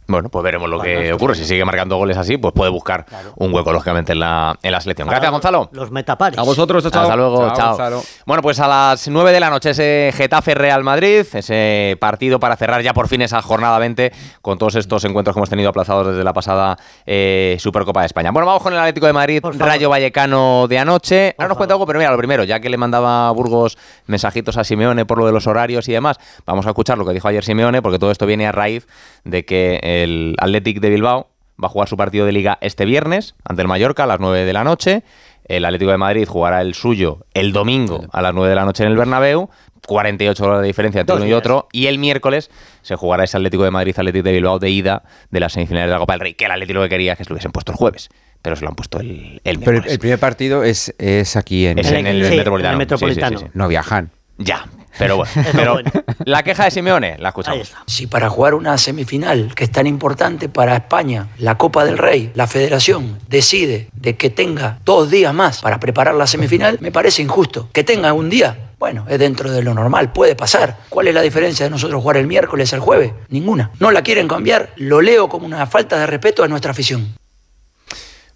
Bueno, 0.06 0.28
pues 0.28 0.42
veremos 0.42 0.68
lo 0.68 0.80
que 0.80 1.12
ocurre. 1.12 1.34
Si 1.34 1.44
sigue 1.44 1.64
marcando 1.64 1.96
goles 1.96 2.16
así, 2.16 2.36
pues 2.36 2.52
puede 2.52 2.70
buscar 2.70 3.06
un 3.36 3.54
hueco, 3.54 3.72
lógicamente, 3.72 4.12
en 4.12 4.20
la, 4.20 4.58
en 4.62 4.72
la 4.72 4.80
selección. 4.80 5.08
Gracias, 5.08 5.30
Gonzalo. 5.30 5.68
Los 5.72 5.90
metapares. 5.90 6.38
A 6.38 6.42
vosotros, 6.42 6.82
chao. 6.90 7.02
Hasta 7.02 7.16
luego, 7.16 7.46
Chao, 7.48 7.56
chao. 7.56 7.68
Gonzalo. 7.68 8.02
Bueno, 8.26 8.42
pues 8.42 8.60
a 8.60 8.68
las 8.68 9.08
9 9.08 9.32
de 9.32 9.40
la 9.40 9.50
noche 9.50 9.70
ese 9.70 10.12
Getafe 10.14 10.54
Real 10.54 10.82
Madrid, 10.82 11.24
ese 11.32 11.96
partido 12.00 12.40
para 12.40 12.56
cerrar 12.56 12.82
ya 12.82 12.92
por 12.92 13.08
fin 13.08 13.22
esa 13.22 13.40
jornada 13.42 13.78
20 13.78 14.12
con 14.40 14.58
todos 14.58 14.74
estos 14.74 15.04
encuentros 15.04 15.34
que 15.34 15.38
hemos 15.40 15.50
tenido 15.50 15.70
aplazados 15.70 16.08
desde 16.08 16.24
la 16.24 16.32
pasada 16.32 16.76
eh, 17.06 17.56
Supercopa 17.60 18.00
de 18.00 18.06
España. 18.06 18.30
Bueno, 18.32 18.46
vamos 18.46 18.62
con 18.62 18.72
el 18.72 18.78
Atlético 18.80 19.06
de 19.06 19.12
Madrid. 19.12 19.42
Rayo 19.58 19.88
Vallecano 19.88 20.66
de 20.68 20.78
anoche. 20.78 21.34
Por 21.36 21.44
Ahora 21.44 21.48
nos 21.48 21.56
cuenta 21.56 21.74
algo, 21.74 21.86
pero 21.86 21.98
mira, 21.98 22.10
lo 22.10 22.18
primero, 22.18 22.44
ya 22.44 22.60
que 22.60 22.68
le 22.68 22.76
mandaba 22.76 23.28
a 23.28 23.30
Burgos 23.30 23.78
mensajitos 24.06 24.56
a 24.56 24.64
Simeone 24.64 25.06
por 25.06 25.18
lo 25.18 25.26
de 25.26 25.32
los 25.32 25.46
horarios 25.46 25.88
y 25.88 25.92
demás, 25.92 26.18
vamos 26.44 26.66
a 26.66 26.70
escuchar 26.70 26.98
lo 26.98 27.06
que 27.06 27.12
dijo 27.12 27.28
ayer 27.28 27.44
Simeone, 27.44 27.82
porque 27.82 27.98
todo 27.98 28.10
esto 28.10 28.26
viene 28.26 28.46
a 28.46 28.52
raíz 28.52 28.86
de 29.24 29.44
que 29.44 30.01
el 30.04 30.34
Athletic 30.38 30.80
de 30.80 30.90
Bilbao 30.90 31.28
va 31.62 31.66
a 31.66 31.70
jugar 31.70 31.88
su 31.88 31.96
partido 31.96 32.26
de 32.26 32.32
liga 32.32 32.58
este 32.60 32.84
viernes 32.84 33.34
ante 33.44 33.62
el 33.62 33.68
Mallorca 33.68 34.04
a 34.04 34.06
las 34.06 34.20
9 34.20 34.44
de 34.44 34.52
la 34.52 34.64
noche. 34.64 35.02
El 35.44 35.64
Atlético 35.64 35.90
de 35.90 35.98
Madrid 35.98 36.26
jugará 36.28 36.60
el 36.60 36.74
suyo 36.74 37.26
el 37.34 37.52
domingo 37.52 38.04
a 38.12 38.22
las 38.22 38.32
9 38.32 38.48
de 38.48 38.54
la 38.54 38.64
noche 38.64 38.84
en 38.84 38.90
el 38.90 38.96
Bernabéu, 38.96 39.50
48 39.86 40.44
horas 40.44 40.60
de 40.60 40.66
diferencia 40.68 41.00
entre 41.00 41.14
Dos 41.14 41.20
uno 41.22 41.28
y 41.30 41.32
otro. 41.32 41.68
Y 41.72 41.86
el 41.86 41.98
miércoles 41.98 42.50
se 42.82 42.94
jugará 42.96 43.24
ese 43.24 43.36
Atlético 43.36 43.64
de 43.64 43.70
Madrid, 43.72 43.92
Atlético 43.96 44.22
de 44.24 44.32
Bilbao 44.32 44.58
de 44.60 44.70
ida 44.70 45.02
de 45.30 45.40
las 45.40 45.52
semifinales 45.52 45.88
de 45.88 45.92
la 45.92 45.98
Copa 45.98 46.12
del 46.14 46.20
Rey. 46.20 46.34
Que 46.34 46.44
el 46.44 46.52
Atlético 46.52 46.78
lo 46.78 46.84
que 46.84 46.90
quería 46.90 47.12
es 47.12 47.18
que 47.18 47.24
se 47.24 47.30
lo 47.30 47.34
hubiesen 47.34 47.50
puesto 47.52 47.72
el 47.72 47.78
jueves, 47.78 48.08
pero 48.40 48.54
se 48.56 48.62
lo 48.62 48.68
han 48.70 48.76
puesto 48.76 49.00
el, 49.00 49.40
el 49.44 49.58
Pero 49.58 49.72
el, 49.72 49.82
miércoles. 49.82 49.98
primer 49.98 50.18
partido 50.20 50.62
es, 50.62 50.94
es 50.98 51.36
aquí 51.36 51.66
en... 51.66 51.78
Es 51.80 51.90
en 51.90 52.06
el, 52.06 52.24
Sí, 52.24 52.36
Metropolitano. 52.36 52.76
en 52.76 52.80
el 52.82 52.88
Sí, 52.88 52.94
sí, 52.94 52.98
sí, 52.98 53.04
Metropolitano. 53.06 53.38
sí. 53.40 53.46
No 53.58 53.68
viajan. 53.68 54.10
Ya, 54.38 54.66
pero 54.98 55.16
bueno. 55.16 55.32
Pero 55.52 55.72
bueno. 55.74 55.90
la 56.24 56.42
queja 56.42 56.64
de 56.64 56.70
Simeone, 56.70 57.16
la 57.18 57.30
escuchamos. 57.30 57.72
Si 57.86 58.06
para 58.06 58.28
jugar 58.28 58.54
una 58.54 58.76
semifinal 58.78 59.54
que 59.54 59.64
es 59.64 59.70
tan 59.70 59.86
importante 59.86 60.48
para 60.48 60.76
España, 60.76 61.28
la 61.38 61.56
Copa 61.56 61.84
del 61.84 61.98
Rey, 61.98 62.30
la 62.34 62.46
Federación 62.46 63.18
decide 63.28 63.88
de 63.92 64.16
que 64.16 64.30
tenga 64.30 64.78
dos 64.84 65.10
días 65.10 65.32
más 65.34 65.60
para 65.60 65.80
preparar 65.80 66.14
la 66.14 66.26
semifinal, 66.26 66.78
me 66.80 66.92
parece 66.92 67.22
injusto. 67.22 67.68
Que 67.72 67.84
tenga 67.84 68.12
un 68.12 68.30
día, 68.30 68.72
bueno, 68.78 69.06
es 69.08 69.18
dentro 69.18 69.50
de 69.50 69.62
lo 69.62 69.74
normal, 69.74 70.12
puede 70.12 70.34
pasar. 70.36 70.76
¿Cuál 70.88 71.08
es 71.08 71.14
la 71.14 71.22
diferencia 71.22 71.64
de 71.64 71.70
nosotros 71.70 72.00
jugar 72.00 72.16
el 72.16 72.26
miércoles 72.26 72.72
al 72.72 72.80
jueves? 72.80 73.12
Ninguna. 73.28 73.70
No 73.78 73.90
la 73.90 74.02
quieren 74.02 74.28
cambiar, 74.28 74.70
lo 74.76 75.00
leo 75.00 75.28
como 75.28 75.46
una 75.46 75.66
falta 75.66 75.98
de 75.98 76.06
respeto 76.06 76.44
a 76.44 76.48
nuestra 76.48 76.72
afición. 76.72 77.14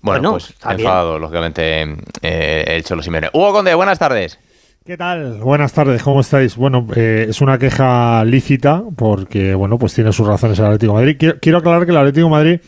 Bueno, 0.01 0.31
Bueno, 0.31 0.33
pues 0.33 0.55
enfadado, 0.79 1.19
lógicamente, 1.19 1.97
eh, 2.23 2.65
el 2.69 2.85
Cholo 2.85 3.03
Simeone. 3.03 3.29
Hugo 3.33 3.53
Conde, 3.53 3.75
buenas 3.75 3.99
tardes. 3.99 4.39
¿Qué 4.87 4.97
tal? 4.97 5.41
Buenas 5.41 5.73
tardes, 5.73 6.01
¿cómo 6.01 6.21
estáis? 6.21 6.55
Bueno, 6.55 6.87
eh, 6.95 7.27
es 7.29 7.41
una 7.41 7.59
queja 7.59 8.25
lícita 8.25 8.85
porque, 8.95 9.53
bueno, 9.53 9.81
pues 9.81 9.93
tiene 9.93 10.13
sus 10.13 10.25
razones 10.25 10.61
el 10.61 10.67
Atlético 10.67 10.95
Madrid. 10.95 11.17
Quiero, 11.19 11.41
quiero 11.41 11.59
aclarar 11.59 11.87
que 11.87 11.91
el 11.91 11.97
Atlético 11.97 12.29
Madrid 12.29 12.61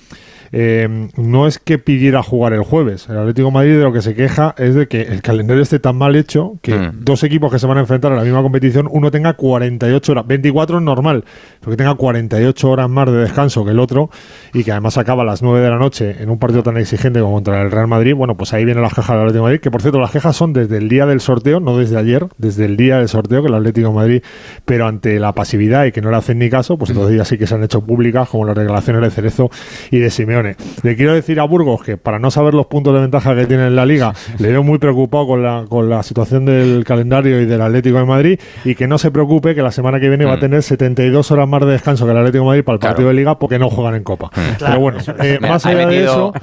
eh, 0.52 1.09
no 1.17 1.47
es 1.47 1.59
que 1.59 1.78
pidiera 1.78 2.23
jugar 2.23 2.52
el 2.52 2.62
jueves. 2.62 3.09
El 3.09 3.19
Atlético 3.19 3.49
de 3.49 3.55
Madrid 3.55 3.76
de 3.76 3.83
lo 3.83 3.93
que 3.93 4.02
se 4.02 4.14
queja 4.14 4.55
es 4.59 4.75
de 4.75 4.88
que 4.88 5.02
el 5.02 5.23
calendario 5.23 5.62
esté 5.62 5.78
tan 5.78 5.97
mal 5.97 6.17
hecho 6.17 6.55
que 6.62 6.75
Mm. 6.78 7.05
dos 7.05 7.23
equipos 7.25 7.52
que 7.52 7.59
se 7.59 7.67
van 7.67 7.76
a 7.78 7.81
enfrentar 7.81 8.12
a 8.12 8.17
la 8.17 8.23
misma 8.23 8.43
competición, 8.43 8.88
uno 8.90 9.11
tenga 9.11 9.35
48 9.35 10.12
horas, 10.12 10.26
24 10.26 10.78
es 10.78 10.83
normal, 10.83 11.25
pero 11.61 11.71
que 11.73 11.76
tenga 11.76 11.95
48 11.95 12.71
horas 12.71 12.88
más 12.88 13.07
de 13.07 13.19
descanso 13.19 13.64
que 13.64 13.73
el 13.73 13.78
otro 13.81 14.11
y 14.55 14.64
que 14.64 14.73
además 14.73 14.97
acaba 14.99 15.23
a 15.23 15.26
las 15.26 15.43
9 15.43 15.61
de 15.61 15.71
la 15.71 15.76
noche 15.78 16.17
en 16.23 16.31
un 16.31 16.38
partido 16.38 16.62
tan 16.62 16.76
exigente 16.76 17.21
como 17.21 17.35
contra 17.35 17.61
el 17.62 17.71
Real 17.71 17.88
Madrid. 17.88 18.14
Bueno, 18.14 18.37
pues 18.37 18.52
ahí 18.52 18.64
vienen 18.64 18.83
las 18.83 18.95
quejas 18.95 19.09
del 19.17 19.19
Atlético 19.21 19.38
de 19.45 19.49
Madrid, 19.49 19.61
que 19.61 19.71
por 19.71 19.83
cierto 19.83 19.99
las 20.00 20.11
quejas 20.11 20.37
son 20.37 20.52
desde 20.52 20.76
el 20.78 20.88
día 20.88 21.07
del 21.07 21.21
sorteo, 21.21 21.61
no 21.61 21.76
desde 21.76 21.97
ayer, 21.99 22.26
desde 22.38 22.64
el 22.64 22.76
día 22.76 22.99
del 22.99 23.09
sorteo 23.09 23.43
que 23.43 23.49
el 23.49 23.55
Atlético 23.55 23.88
de 23.88 23.95
Madrid, 23.95 24.23
pero 24.64 24.87
ante 24.87 25.19
la 25.19 25.33
pasividad 25.33 25.85
y 25.85 25.93
que 25.93 26.00
no 26.00 26.11
le 26.11 26.17
hacen 26.17 26.38
ni 26.38 26.49
caso, 26.49 26.78
pues 26.78 26.90
entonces 26.90 27.17
ya 27.17 27.25
sí 27.25 27.37
que 27.38 27.47
se 27.47 27.55
han 27.55 27.62
hecho 27.64 27.81
públicas 27.81 28.28
como 28.28 28.45
las 28.45 28.57
declaraciones 28.57 29.02
de 29.02 29.11
Cerezo 29.11 29.50
y 29.90 29.99
de 29.99 30.11
Simeone. 30.11 30.38
Le 30.83 30.97
quiero 30.97 31.14
decir 31.14 31.38
a 31.40 31.45
Burgos 31.45 31.83
que 31.83 31.97
para 31.97 32.18
no 32.18 32.30
saber 32.30 32.54
los 32.54 32.66
puntos 32.66 32.95
de 32.95 33.00
ventaja 33.00 33.35
que 33.35 33.47
tiene 33.47 33.66
en 33.66 33.76
la 33.76 33.85
liga, 33.87 34.12
le 34.38 34.49
veo 34.50 34.62
muy 34.62 34.78
preocupado 34.78 35.26
con 35.26 35.42
la, 35.42 35.64
con 35.68 35.88
la 35.90 36.02
situación 36.02 36.45
del 36.45 36.85
calendario 36.85 37.40
y 37.40 37.47
del 37.47 37.61
Atlético 37.61 37.99
de 37.99 38.04
Madrid 38.04 38.40
y 38.64 38.75
que 38.75 38.87
no 38.87 38.99
se 38.99 39.11
preocupe 39.11 39.54
que 39.54 39.62
la 39.62 39.73
semana 39.73 39.99
que 40.00 40.09
viene 40.09 40.25
va 40.25 40.35
a 40.35 40.37
Mm. 40.37 40.40
tener 40.40 40.62
72 40.62 41.30
horas 41.30 41.49
más 41.49 41.61
de 41.62 41.73
descanso 41.73 42.04
que 42.07 42.12
el 42.12 42.18
Atlético 42.18 42.45
de 42.45 42.49
Madrid 42.49 42.64
para 42.64 42.75
el 42.75 42.80
Claro. 42.80 42.95
partido 42.95 43.09
de 43.09 43.14
liga 43.14 43.38
porque 43.38 43.59
no 43.59 43.71
juegan 43.71 43.95
en 43.97 44.04
Copa. 44.04 44.30
Pero 44.59 44.80
bueno, 44.80 44.99
eh, 45.23 45.38
más 45.40 45.64
allá 45.66 45.87
de 45.87 46.04
eso... 46.04 46.33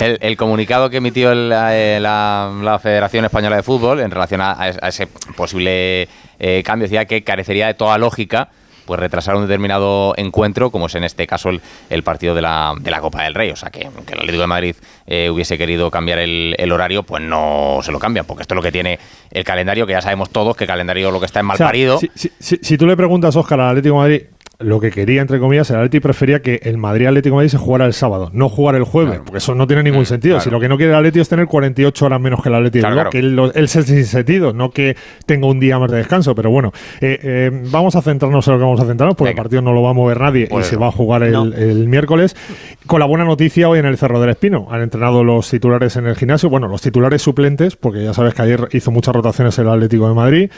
El, 0.00 0.18
el 0.20 0.36
comunicado 0.36 0.88
que 0.90 0.98
emitió 0.98 1.32
el- 1.32 1.52
eh, 1.52 1.98
la, 2.00 2.50
la 2.62 2.78
Federación 2.78 3.24
Española 3.24 3.56
de 3.56 3.62
Fútbol 3.62 4.00
en 4.00 4.10
relación 4.10 4.40
a, 4.40 4.52
a 4.60 4.88
ese 4.88 5.06
posible 5.36 6.08
eh, 6.38 6.62
cambio 6.64 6.84
decía 6.86 7.04
que 7.04 7.22
carecería 7.22 7.66
de 7.66 7.74
toda 7.74 7.98
lógica 7.98 8.48
pues 8.84 8.98
retrasar 9.00 9.34
un 9.36 9.42
determinado 9.42 10.14
encuentro, 10.16 10.70
como 10.70 10.86
es 10.86 10.94
en 10.94 11.04
este 11.04 11.26
caso 11.26 11.48
el, 11.50 11.60
el 11.90 12.02
partido 12.02 12.34
de 12.34 12.42
la, 12.42 12.74
de 12.80 12.90
la 12.90 13.00
Copa 13.00 13.22
del 13.24 13.34
Rey. 13.34 13.50
O 13.50 13.56
sea, 13.56 13.70
que, 13.70 13.80
que 13.80 14.12
el 14.14 14.18
Atlético 14.20 14.40
de 14.42 14.46
Madrid 14.46 14.76
eh, 15.06 15.30
hubiese 15.30 15.56
querido 15.58 15.90
cambiar 15.90 16.18
el, 16.18 16.54
el 16.58 16.72
horario, 16.72 17.02
pues 17.02 17.22
no 17.22 17.78
se 17.82 17.92
lo 17.92 17.98
cambian, 17.98 18.24
porque 18.26 18.42
esto 18.42 18.54
es 18.54 18.56
lo 18.56 18.62
que 18.62 18.72
tiene 18.72 18.98
el 19.30 19.44
calendario, 19.44 19.86
que 19.86 19.92
ya 19.92 20.00
sabemos 20.00 20.30
todos 20.30 20.56
que 20.56 20.64
el 20.64 20.68
calendario 20.68 21.10
lo 21.10 21.20
que 21.20 21.26
está 21.26 21.40
en 21.40 21.46
mal 21.46 21.54
O 21.54 21.58
sea, 21.58 21.66
parido. 21.66 21.98
Si, 21.98 22.10
si- 22.14 22.32
si- 22.38 22.58
si 22.62 22.78
tú 22.78 22.86
le 22.86 22.96
preguntas, 22.96 23.34
Óscar, 23.36 23.60
al 23.60 23.68
Atlético 23.70 23.94
de 23.94 24.00
Madrid 24.00 24.22
lo 24.62 24.80
que 24.80 24.90
quería, 24.90 25.20
entre 25.22 25.38
comillas, 25.38 25.70
el 25.70 25.76
Atlético 25.76 26.02
prefería 26.04 26.40
que 26.42 26.60
el 26.62 26.78
Madrid-Atlético 26.78 27.34
de 27.34 27.38
Madrid 27.38 27.50
se 27.50 27.58
jugara 27.58 27.86
el 27.86 27.92
sábado, 27.92 28.30
no 28.32 28.48
jugar 28.48 28.74
el 28.76 28.84
jueves, 28.84 29.20
porque 29.24 29.38
eso 29.38 29.54
no 29.54 29.66
tiene 29.66 29.82
ningún 29.82 30.02
Mm, 30.02 30.06
sentido. 30.06 30.34
claro. 30.36 30.44
Si 30.44 30.50
lo 30.50 30.60
que 30.60 30.68
no 30.68 30.76
quiere 30.76 30.92
el 30.92 30.96
Atlético 30.98 31.22
es 31.22 31.28
tener 31.28 31.46
48 31.46 32.06
horas 32.06 32.20
menos 32.20 32.42
que 32.42 32.48
el 32.48 32.54
Atlético, 32.54 32.80
Claro, 32.82 32.94
¿no? 32.94 33.00
claro. 33.02 33.10
que 33.10 33.18
él, 33.18 33.52
él 33.54 33.68
se 33.68 33.82
sin 33.82 34.04
sentido, 34.04 34.52
no 34.52 34.70
que 34.70 34.96
tenga 35.26 35.46
un 35.46 35.60
día 35.60 35.78
más 35.78 35.90
de 35.90 35.98
descanso. 35.98 36.34
Pero 36.34 36.50
bueno, 36.50 36.72
eh, 37.00 37.18
eh, 37.22 37.50
vamos 37.70 37.96
a 37.96 38.02
centrarnos 38.02 38.46
en 38.46 38.52
lo 38.54 38.58
que 38.58 38.64
vamos 38.64 38.80
a 38.80 38.86
centrarnos, 38.86 39.16
porque 39.16 39.30
Venga. 39.30 39.40
el 39.40 39.44
partido 39.44 39.62
no 39.62 39.72
lo 39.72 39.82
va 39.82 39.90
a 39.90 39.94
mover 39.94 40.20
nadie 40.20 40.48
y 40.50 40.62
se 40.62 40.76
va 40.76 40.88
a 40.88 40.92
jugar 40.92 41.22
el, 41.22 41.32
No. 41.32 41.44
el 41.44 41.88
miércoles. 41.88 42.36
Con 42.86 43.00
la 43.00 43.06
buena 43.06 43.24
noticia 43.24 43.68
hoy 43.68 43.78
en 43.78 43.86
el 43.86 43.96
Cerro 43.96 44.20
del 44.20 44.30
Espino. 44.30 44.66
Han 44.70 44.80
entrenado 44.82 45.22
los 45.24 45.48
titulares 45.50 45.96
en 45.96 46.06
el 46.06 46.16
gimnasio, 46.16 46.48
bueno, 46.50 46.68
los 46.68 46.82
titulares 46.82 47.22
suplentes, 47.22 47.76
porque 47.76 48.02
ya 48.04 48.14
sabes 48.14 48.34
que 48.34 48.42
ayer 48.42 48.68
hizo 48.72 48.90
muchas 48.90 49.14
rotaciones 49.14 49.58
el 49.58 49.68
Atlético 49.68 50.08
de 50.08 50.14
Madrid. 50.14 50.50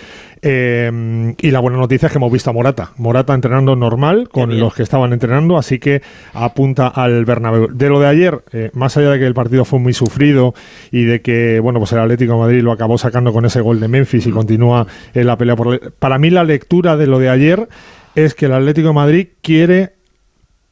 Eh, 0.43 1.35
y 1.39 1.51
la 1.51 1.61
buena 1.61 1.79
noticia 1.79 2.07
es 2.07 2.13
que 2.13 2.19
hemos 2.19 2.33
visto 2.33 2.51
a 2.51 2.53
Morata. 2.53 2.91
Morata 2.99 3.35
entrenando 3.35 3.75
normal 3.95 4.29
con 4.29 4.59
los 4.59 4.75
que 4.75 4.83
estaban 4.83 5.13
entrenando, 5.13 5.57
así 5.57 5.79
que 5.79 6.03
apunta 6.33 6.89
al 6.89 7.25
Bernabéu. 7.25 7.69
De 7.73 7.89
lo 7.89 8.01
de 8.01 8.09
ayer, 8.09 8.43
eh, 8.53 8.71
más 8.75 8.97
allá 8.97 9.11
de 9.11 9.19
que 9.21 9.27
el 9.27 9.35
partido 9.35 9.65
fue 9.65 9.79
muy 9.79 9.93
sufrido 9.93 10.53
y 10.91 11.05
de 11.05 11.23
que, 11.23 11.61
bueno, 11.61 11.79
pues 11.79 11.93
el 11.93 12.01
Atlético 12.01 12.33
de 12.33 12.39
Madrid 12.41 12.63
lo 12.63 12.73
acabó 12.73 12.99
sacando 12.99 13.33
con 13.33 13.45
ese 13.45 13.61
gol 13.61 13.79
de 13.79 13.87
Memphis 13.87 14.27
y 14.27 14.31
continúa 14.31 14.87
en 15.15 15.27
la 15.27 15.39
pelea 15.39 15.55
por... 15.55 15.93
Para 15.93 16.19
mí 16.19 16.31
la 16.31 16.43
lectura 16.43 16.97
de 16.97 17.07
lo 17.07 17.21
de 17.21 17.29
ayer 17.29 17.69
es 18.17 18.35
que 18.35 18.47
el 18.47 18.53
Atlético 18.53 18.89
de 18.89 18.95
Madrid 18.95 19.29
quiere 19.41 19.93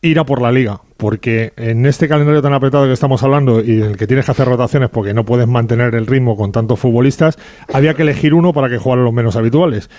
ir 0.00 0.18
a 0.18 0.24
por 0.24 0.42
la 0.42 0.50
liga. 0.50 0.80
Porque 0.96 1.52
en 1.56 1.86
este 1.86 2.08
calendario 2.08 2.42
tan 2.42 2.54
apretado 2.54 2.86
que 2.86 2.92
estamos 2.92 3.22
hablando 3.22 3.60
y 3.60 3.82
en 3.82 3.90
el 3.90 3.96
que 3.96 4.06
tienes 4.06 4.24
que 4.24 4.32
hacer 4.32 4.46
rotaciones 4.46 4.88
porque 4.90 5.14
no 5.14 5.24
puedes 5.24 5.48
mantener 5.48 5.94
el 5.94 6.06
ritmo 6.06 6.36
con 6.36 6.52
tantos 6.52 6.78
futbolistas, 6.78 7.38
había 7.72 7.94
que 7.94 8.02
elegir 8.02 8.34
uno 8.34 8.52
para 8.52 8.68
que 8.68 8.78
jugaran 8.78 9.04
los 9.04 9.14
menos 9.14 9.36
habituales. 9.36 9.90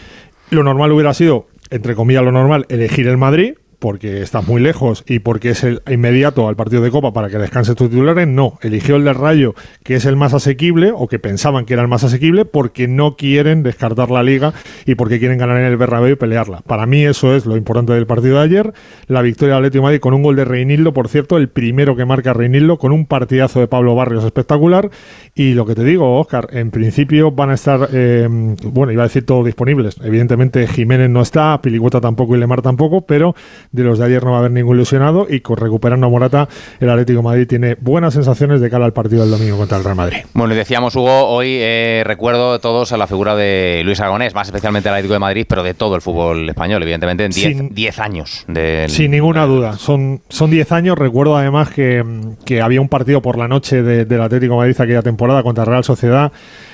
Lo 0.49 0.63
normal 0.63 0.91
hubiera 0.91 1.13
sido, 1.13 1.47
entre 1.73 1.95
comillas, 1.95 2.23
lo 2.23 2.31
normal, 2.31 2.65
elegir 2.69 3.07
el 3.07 3.17
Madrid, 3.17 3.55
porque 3.83 4.21
estás 4.21 4.47
muy 4.47 4.61
lejos 4.61 5.03
y 5.09 5.19
porque 5.19 5.49
es 5.49 5.65
el 5.65 5.81
inmediato 5.91 6.47
al 6.47 6.55
partido 6.55 6.81
de 6.81 6.89
Copa 6.89 7.11
para 7.11 7.27
que 7.27 7.37
descanse 7.37 7.75
tus 7.75 7.89
titulares. 7.89 8.25
No, 8.29 8.57
eligió 8.61 8.95
el 8.95 9.03
del 9.03 9.15
Rayo, 9.15 9.55
que 9.83 9.95
es 9.95 10.05
el 10.05 10.15
más 10.15 10.33
asequible, 10.33 10.93
o 10.95 11.09
que 11.09 11.19
pensaban 11.19 11.65
que 11.65 11.73
era 11.73 11.81
el 11.81 11.89
más 11.89 12.05
asequible, 12.05 12.45
porque 12.45 12.87
no 12.87 13.17
quieren 13.17 13.61
descartar 13.61 14.09
la 14.09 14.23
liga 14.23 14.53
y 14.85 14.95
porque 14.95 15.19
quieren 15.19 15.37
ganar 15.37 15.57
en 15.57 15.65
el 15.65 15.75
Bernabéu 15.75 16.13
y 16.13 16.15
pelearla. 16.15 16.61
Para 16.61 16.85
mí 16.85 17.03
eso 17.03 17.35
es 17.35 17.45
lo 17.45 17.57
importante 17.57 17.91
del 17.91 18.07
partido 18.07 18.37
de 18.37 18.43
ayer. 18.45 18.73
La 19.07 19.21
victoria 19.21 19.55
del 19.55 19.65
Atlético 19.65 19.81
de 19.81 19.87
Madrid 19.87 19.99
con 19.99 20.13
un 20.13 20.23
gol 20.23 20.37
de 20.37 20.45
Reinildo, 20.45 20.93
por 20.93 21.09
cierto, 21.09 21.35
el 21.35 21.49
primero 21.49 21.97
que 21.97 22.05
marca 22.05 22.31
Reinildo, 22.31 22.77
con 22.77 22.93
un 22.93 23.05
partidazo 23.05 23.59
de 23.59 23.67
Pablo 23.67 23.95
Barrios 23.95 24.23
espectacular. 24.23 24.91
Y 25.35 25.55
lo 25.55 25.65
que 25.65 25.75
te 25.75 25.83
digo, 25.83 26.21
Oscar, 26.21 26.47
en 26.53 26.71
principio 26.71 27.31
van 27.31 27.49
a 27.49 27.55
estar, 27.55 27.89
eh, 27.91 28.29
bueno, 28.29 28.93
iba 28.93 29.03
a 29.03 29.07
decir 29.07 29.25
todos 29.25 29.45
disponibles. 29.45 29.97
Evidentemente 30.01 30.67
Jiménez 30.67 31.09
no 31.09 31.21
está, 31.21 31.59
Pilicueta 31.61 31.99
tampoco 31.99 32.33
y 32.37 32.39
Lemar 32.39 32.61
tampoco, 32.61 33.01
pero 33.01 33.35
de 33.73 33.83
los 33.83 33.99
de 33.99 34.05
ayer 34.05 34.23
no 34.23 34.29
va 34.31 34.37
a 34.37 34.39
haber 34.39 34.51
ningún 34.51 34.77
ilusionado 34.77 35.27
y 35.29 35.41
con 35.41 35.57
recuperando 35.57 36.07
a 36.07 36.09
Morata, 36.09 36.47
el 36.79 36.89
Atlético 36.89 37.17
de 37.19 37.23
Madrid 37.23 37.47
tiene 37.47 37.75
buenas 37.81 38.13
sensaciones 38.13 38.61
de 38.61 38.69
cara 38.69 38.85
al 38.85 38.93
partido 38.93 39.23
del 39.23 39.31
domingo 39.31 39.57
contra 39.57 39.77
el 39.79 39.83
Real 39.83 39.95
Madrid. 39.97 40.17
Bueno, 40.33 40.53
y 40.53 40.57
decíamos, 40.57 40.95
Hugo, 40.95 41.27
hoy 41.27 41.57
eh, 41.59 42.03
recuerdo 42.05 42.59
todos 42.59 42.93
a 42.93 42.97
la 42.97 43.07
figura 43.07 43.35
de 43.35 43.81
Luis 43.83 43.99
Aragonés, 43.99 44.33
más 44.35 44.47
especialmente 44.47 44.87
al 44.89 44.95
Atlético 44.95 45.13
de 45.13 45.19
Madrid, 45.19 45.45
pero 45.49 45.63
de 45.63 45.73
todo 45.73 45.95
el 45.95 46.01
fútbol 46.01 46.47
español, 46.47 46.81
evidentemente, 46.83 47.25
en 47.25 47.33
Sin- 47.33 47.69
10 47.73 47.99
años. 47.99 48.45
del- 48.47 48.89
Sin 48.89 49.11
ninguna 49.11 49.45
duda. 49.45 49.73
Son 49.73 50.21
son 50.29 50.51
10 50.51 50.71
años. 50.71 50.97
Recuerdo 50.97 51.35
además 51.35 51.69
que, 51.71 52.03
que 52.45 52.61
había 52.61 52.79
un 52.79 52.89
partido 52.89 53.21
por 53.23 53.37
la 53.39 53.47
noche 53.47 53.81
de- 53.81 54.05
del 54.05 54.21
Atlético 54.21 54.53
de 54.53 54.57
Madrid 54.59 54.75
aquella 54.79 55.01
temporada 55.01 55.41
contra 55.41 55.65
Real 55.65 55.83
Sociedad 55.83 56.31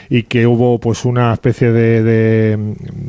y 0.09 0.23
que 0.23 0.47
hubo 0.47 0.79
pues 0.79 1.05
una 1.05 1.31
especie 1.33 1.71
de, 1.71 2.03
de- 2.03 2.57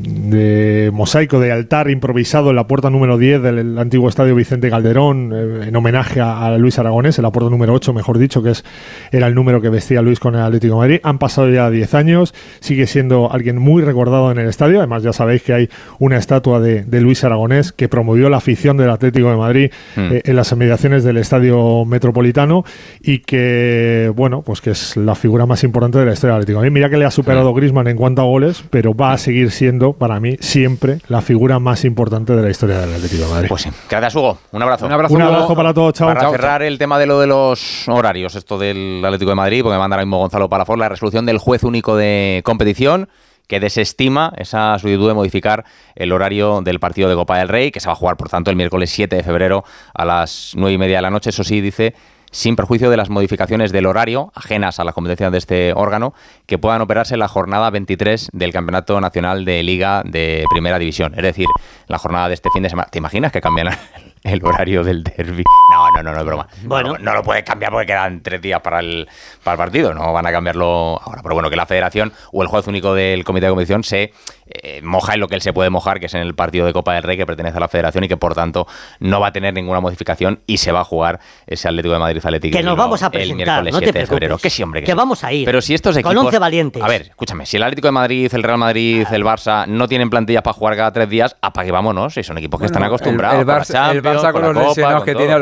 de 0.04 0.90
mosaico 0.92 1.40
de 1.40 1.50
altar 1.52 1.90
improvisado 1.90 2.50
en 2.50 2.56
la 2.56 2.66
puerta 2.66 2.90
número 2.90 3.16
10 3.18 3.42
del 3.42 3.78
antiguo 3.78 4.08
estadio 4.08 4.34
Vicente 4.34 4.68
Calderón 4.70 5.32
eh, 5.34 5.68
en 5.68 5.76
homenaje 5.76 6.20
a, 6.20 6.44
a 6.46 6.58
Luis 6.58 6.78
Aragonés, 6.78 7.18
en 7.18 7.22
la 7.22 7.30
puerta 7.30 7.50
número 7.50 7.72
8, 7.74 7.92
mejor 7.92 8.18
dicho, 8.18 8.42
que 8.42 8.50
es 8.50 8.64
era 9.12 9.26
el 9.26 9.34
número 9.34 9.60
que 9.60 9.68
vestía 9.70 10.02
Luis 10.02 10.20
con 10.20 10.34
el 10.34 10.42
Atlético 10.42 10.74
de 10.74 10.78
Madrid. 10.80 11.00
Han 11.02 11.18
pasado 11.18 11.48
ya 11.50 11.70
10 11.70 11.94
años, 11.94 12.34
sigue 12.60 12.86
siendo 12.86 13.32
alguien 13.32 13.58
muy 13.58 13.82
recordado 13.82 14.30
en 14.30 14.38
el 14.38 14.48
estadio. 14.48 14.78
Además, 14.78 15.02
ya 15.02 15.12
sabéis 15.12 15.42
que 15.42 15.52
hay 15.54 15.70
una 15.98 16.16
estatua 16.18 16.60
de, 16.60 16.82
de 16.84 17.00
Luis 17.00 17.24
Aragonés 17.24 17.72
que 17.72 17.88
promovió 17.88 18.28
la 18.28 18.36
afición 18.38 18.76
del 18.76 18.90
Atlético 18.90 19.30
de 19.30 19.36
Madrid 19.36 19.70
Mm. 19.96 20.00
eh, 20.12 20.22
en 20.24 20.36
las 20.36 20.52
inmediaciones 20.52 21.02
del 21.04 21.16
estadio 21.16 21.84
metropolitano 21.84 22.64
y 23.02 23.18
que, 23.20 24.12
bueno, 24.14 24.42
pues 24.42 24.60
que 24.60 24.70
es 24.70 24.96
la 24.96 25.14
figura 25.14 25.46
más 25.46 25.64
importante 25.64 25.98
de 25.98 26.04
la 26.06 26.12
historia 26.12 26.34
del 26.34 26.42
Atlético 26.42 26.58
de 26.60 26.70
Madrid. 26.70 26.74
Mira 26.74 26.89
que 26.90 26.96
le 26.96 27.04
ha 27.04 27.10
superado 27.10 27.54
Griezmann 27.54 27.86
en 27.88 27.96
cuanto 27.96 28.22
a 28.22 28.24
goles, 28.24 28.62
pero 28.70 28.94
va 28.94 29.12
a 29.12 29.18
seguir 29.18 29.50
siendo, 29.50 29.92
para 29.92 30.20
mí, 30.20 30.36
siempre 30.40 30.98
la 31.08 31.22
figura 31.22 31.58
más 31.58 31.84
importante 31.84 32.34
de 32.34 32.42
la 32.42 32.50
historia 32.50 32.80
del 32.80 32.94
Atlético 32.94 33.24
de 33.24 33.30
Madrid. 33.30 33.48
Pues 33.48 33.62
sí. 33.62 33.70
Gracias, 33.88 34.14
Hugo. 34.16 34.38
Un 34.52 34.62
abrazo. 34.62 34.86
Un 34.86 34.92
abrazo, 34.92 35.14
Un 35.14 35.22
Hugo. 35.22 35.32
abrazo 35.32 35.54
para 35.54 35.72
todos, 35.74 35.94
chao. 35.94 36.08
Para 36.08 36.20
Chao, 36.20 36.32
cerrar 36.32 36.62
el 36.62 36.76
tema 36.78 36.98
de 36.98 37.06
lo 37.06 37.20
de 37.20 37.26
los 37.26 37.88
horarios, 37.88 38.34
esto 38.34 38.58
del 38.58 39.02
Atlético 39.04 39.30
de 39.30 39.36
Madrid, 39.36 39.62
porque 39.62 39.74
me 39.74 39.78
manda 39.78 39.96
ahora 39.96 40.04
mismo 40.04 40.18
Gonzalo 40.18 40.48
Palafor, 40.48 40.78
la 40.78 40.88
resolución 40.88 41.24
del 41.24 41.38
juez 41.38 41.62
único 41.62 41.96
de 41.96 42.42
competición 42.44 43.08
que 43.46 43.58
desestima 43.58 44.32
esa 44.36 44.78
solicitud 44.78 45.08
de 45.08 45.14
modificar 45.14 45.64
el 45.96 46.12
horario 46.12 46.60
del 46.62 46.78
partido 46.78 47.08
de 47.08 47.16
Copa 47.16 47.36
del 47.38 47.48
Rey, 47.48 47.72
que 47.72 47.80
se 47.80 47.88
va 47.88 47.94
a 47.94 47.96
jugar, 47.96 48.16
por 48.16 48.28
tanto, 48.28 48.48
el 48.50 48.56
miércoles 48.56 48.90
7 48.90 49.16
de 49.16 49.22
febrero 49.24 49.64
a 49.92 50.04
las 50.04 50.52
9 50.54 50.72
y 50.72 50.78
media 50.78 50.96
de 50.98 51.02
la 51.02 51.10
noche. 51.10 51.30
Eso 51.30 51.42
sí, 51.42 51.60
dice, 51.60 51.94
sin 52.30 52.56
perjuicio 52.56 52.90
de 52.90 52.96
las 52.96 53.10
modificaciones 53.10 53.72
del 53.72 53.86
horario, 53.86 54.32
ajenas 54.34 54.80
a 54.80 54.84
la 54.84 54.92
competencia 54.92 55.30
de 55.30 55.38
este 55.38 55.72
órgano, 55.74 56.14
que 56.46 56.58
puedan 56.58 56.80
operarse 56.80 57.14
en 57.14 57.20
la 57.20 57.28
jornada 57.28 57.70
23 57.70 58.30
del 58.32 58.52
Campeonato 58.52 59.00
Nacional 59.00 59.44
de 59.44 59.62
Liga 59.62 60.02
de 60.04 60.44
Primera 60.50 60.78
División. 60.78 61.14
Es 61.16 61.22
decir, 61.22 61.46
la 61.86 61.98
jornada 61.98 62.28
de 62.28 62.34
este 62.34 62.50
fin 62.50 62.62
de 62.62 62.70
semana. 62.70 62.88
¿Te 62.90 62.98
imaginas 62.98 63.32
que 63.32 63.40
cambian 63.40 63.68
el 64.22 64.44
horario 64.44 64.84
del 64.84 65.02
derby? 65.02 65.44
No, 65.72 65.90
no, 65.90 66.02
no, 66.02 66.12
no 66.12 66.20
es 66.20 66.26
broma. 66.26 66.48
Bueno. 66.64 66.92
No, 66.92 66.98
no 66.98 67.14
lo 67.14 67.22
puedes 67.22 67.44
cambiar 67.44 67.72
porque 67.72 67.86
quedan 67.86 68.22
tres 68.22 68.40
días 68.40 68.60
para 68.60 68.80
el, 68.80 69.08
para 69.42 69.54
el 69.54 69.58
partido. 69.58 69.94
No 69.94 70.12
van 70.12 70.26
a 70.26 70.32
cambiarlo 70.32 71.00
ahora. 71.02 71.20
Pero 71.22 71.34
bueno, 71.34 71.50
que 71.50 71.56
la 71.56 71.66
federación 71.66 72.12
o 72.32 72.42
el 72.42 72.48
juez 72.48 72.66
único 72.66 72.94
del 72.94 73.24
comité 73.24 73.46
de 73.46 73.50
competición 73.50 73.84
se 73.84 74.12
eh, 74.46 74.80
moja 74.82 75.14
en 75.14 75.20
lo 75.20 75.28
que 75.28 75.34
él 75.36 75.40
se 75.42 75.52
puede 75.52 75.70
mojar, 75.70 76.00
que 76.00 76.06
es 76.06 76.14
en 76.14 76.22
el 76.22 76.34
partido 76.34 76.66
de 76.66 76.72
Copa 76.72 76.94
del 76.94 77.02
Rey 77.02 77.16
que 77.16 77.26
pertenece 77.26 77.56
a 77.56 77.60
la 77.60 77.68
federación 77.68 78.04
y 78.04 78.08
que 78.08 78.16
por 78.16 78.34
tanto 78.34 78.66
no 78.98 79.20
va 79.20 79.28
a 79.28 79.32
tener 79.32 79.54
ninguna 79.54 79.80
modificación 79.80 80.40
y 80.46 80.56
se 80.58 80.72
va 80.72 80.80
a 80.80 80.84
jugar 80.84 81.20
ese 81.46 81.68
Atlético 81.68 81.92
de 81.94 82.00
Madrid 82.00 82.20
Atlético 82.24 82.56
Que 82.56 82.62
nos 82.64 82.76
vamos 82.76 83.02
a 83.02 83.06
el 83.06 83.12
presentar, 83.12 83.36
miércoles 83.62 83.72
no 83.74 83.78
te 83.80 83.84
7 83.86 83.98
de 84.00 84.06
febrero. 84.06 84.38
Que 84.38 84.50
sí, 84.50 84.62
hombre. 84.62 84.80
Que 84.82 84.92
sí. 84.92 84.96
vamos 84.96 85.22
a 85.24 85.32
ir. 85.32 85.44
Pero 85.44 85.60
si 85.62 85.74
estos 85.74 85.94
Con 85.96 86.00
equipos. 86.12 86.26
11 86.26 86.38
valientes. 86.38 86.82
A 86.82 86.88
ver, 86.88 87.02
escúchame, 87.02 87.46
si 87.46 87.56
el 87.56 87.62
Atlético 87.62 87.88
de 87.88 87.92
Madrid, 87.92 88.30
el 88.34 88.42
Real 88.42 88.58
Madrid, 88.58 89.06
el 89.10 89.24
Barça 89.24 89.66
no 89.66 89.86
tienen 89.88 90.10
plantillas 90.10 90.42
para 90.42 90.54
jugar 90.54 90.76
cada 90.76 90.92
tres 90.92 91.08
días, 91.08 91.36
apague 91.40 91.70
vámonos. 91.70 92.14
Si 92.14 92.22
son 92.22 92.38
equipos 92.38 92.60
que 92.60 92.66
están 92.66 92.82
acostumbrados. 92.82 93.34
el- 93.34 93.40
el 93.40 93.46
con 93.46 93.54
Barça- 93.56 93.90
el 93.92 94.32
con 94.32 94.42
los 94.42 94.56
lesionados 94.68 95.04
que 95.04 95.12
todo. 95.12 95.22
tiene, 95.22 95.34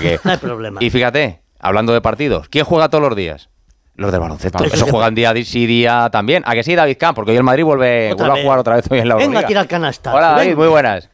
que- 0.00 0.20
No 0.24 0.30
hay 0.30 0.36
problema. 0.38 0.80
y 0.82 0.90
fíjate, 0.90 1.41
hablando 1.62 1.92
de 1.94 2.00
partidos, 2.02 2.48
¿quién 2.50 2.64
juega 2.66 2.90
todos 2.90 3.02
los 3.08 3.16
días? 3.16 3.48
Los 3.94 4.10
del 4.12 4.20
baloncesto. 4.20 4.64
Eso 4.64 4.84
el- 4.86 4.90
juegan 4.90 5.14
día 5.14 5.32
sí 5.44 5.66
día 5.66 6.08
también. 6.12 6.42
¿A 6.46 6.54
que 6.54 6.62
sí, 6.62 6.74
David 6.74 6.96
Camp? 6.98 7.14
Porque 7.14 7.30
hoy 7.30 7.36
el 7.36 7.42
Madrid 7.42 7.64
vuelve, 7.64 8.12
Otra 8.12 8.26
vuelve 8.26 8.34
vez. 8.34 8.40
a 8.40 8.44
jugar 8.46 8.58
otra 8.58 8.76
vez 8.76 8.84
hoy 8.90 8.98
en 9.00 9.08
la 9.08 9.14
Venga, 9.14 9.24
Euroliga. 9.24 9.46
a 9.46 9.48
tirar 9.48 9.68
canastas. 9.68 10.14
Hola, 10.14 10.28
David, 10.32 10.44
Venga. 10.50 10.56
muy 10.60 10.68
buenas. 10.68 11.08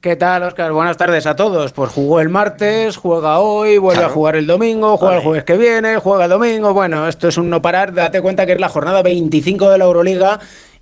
¿Qué 0.00 0.16
tal, 0.16 0.42
Oscar? 0.42 0.70
Buenas 0.72 0.98
tardes 0.98 1.26
a 1.26 1.34
todos. 1.34 1.72
Pues 1.72 1.90
jugó 1.90 2.20
el 2.20 2.28
martes, 2.28 2.98
juega 2.98 3.38
hoy, 3.38 3.78
vuelve 3.78 4.04
a 4.04 4.10
jugar 4.10 4.36
el 4.36 4.46
domingo, 4.46 4.98
juega 4.98 5.16
el 5.16 5.22
jueves 5.22 5.44
que 5.44 5.56
viene, 5.56 5.96
juega 5.96 6.24
el 6.24 6.30
domingo. 6.30 6.74
Bueno, 6.74 7.08
esto 7.08 7.26
es 7.28 7.38
un 7.38 7.48
no 7.48 7.62
parar. 7.62 7.94
Date 7.94 8.20
cuenta 8.20 8.44
que 8.44 8.52
es 8.52 8.60
la 8.60 8.68
jornada 8.68 9.00
25 9.02 9.70
de 9.70 9.78
la 9.78 9.84
Euroliga 9.86 10.40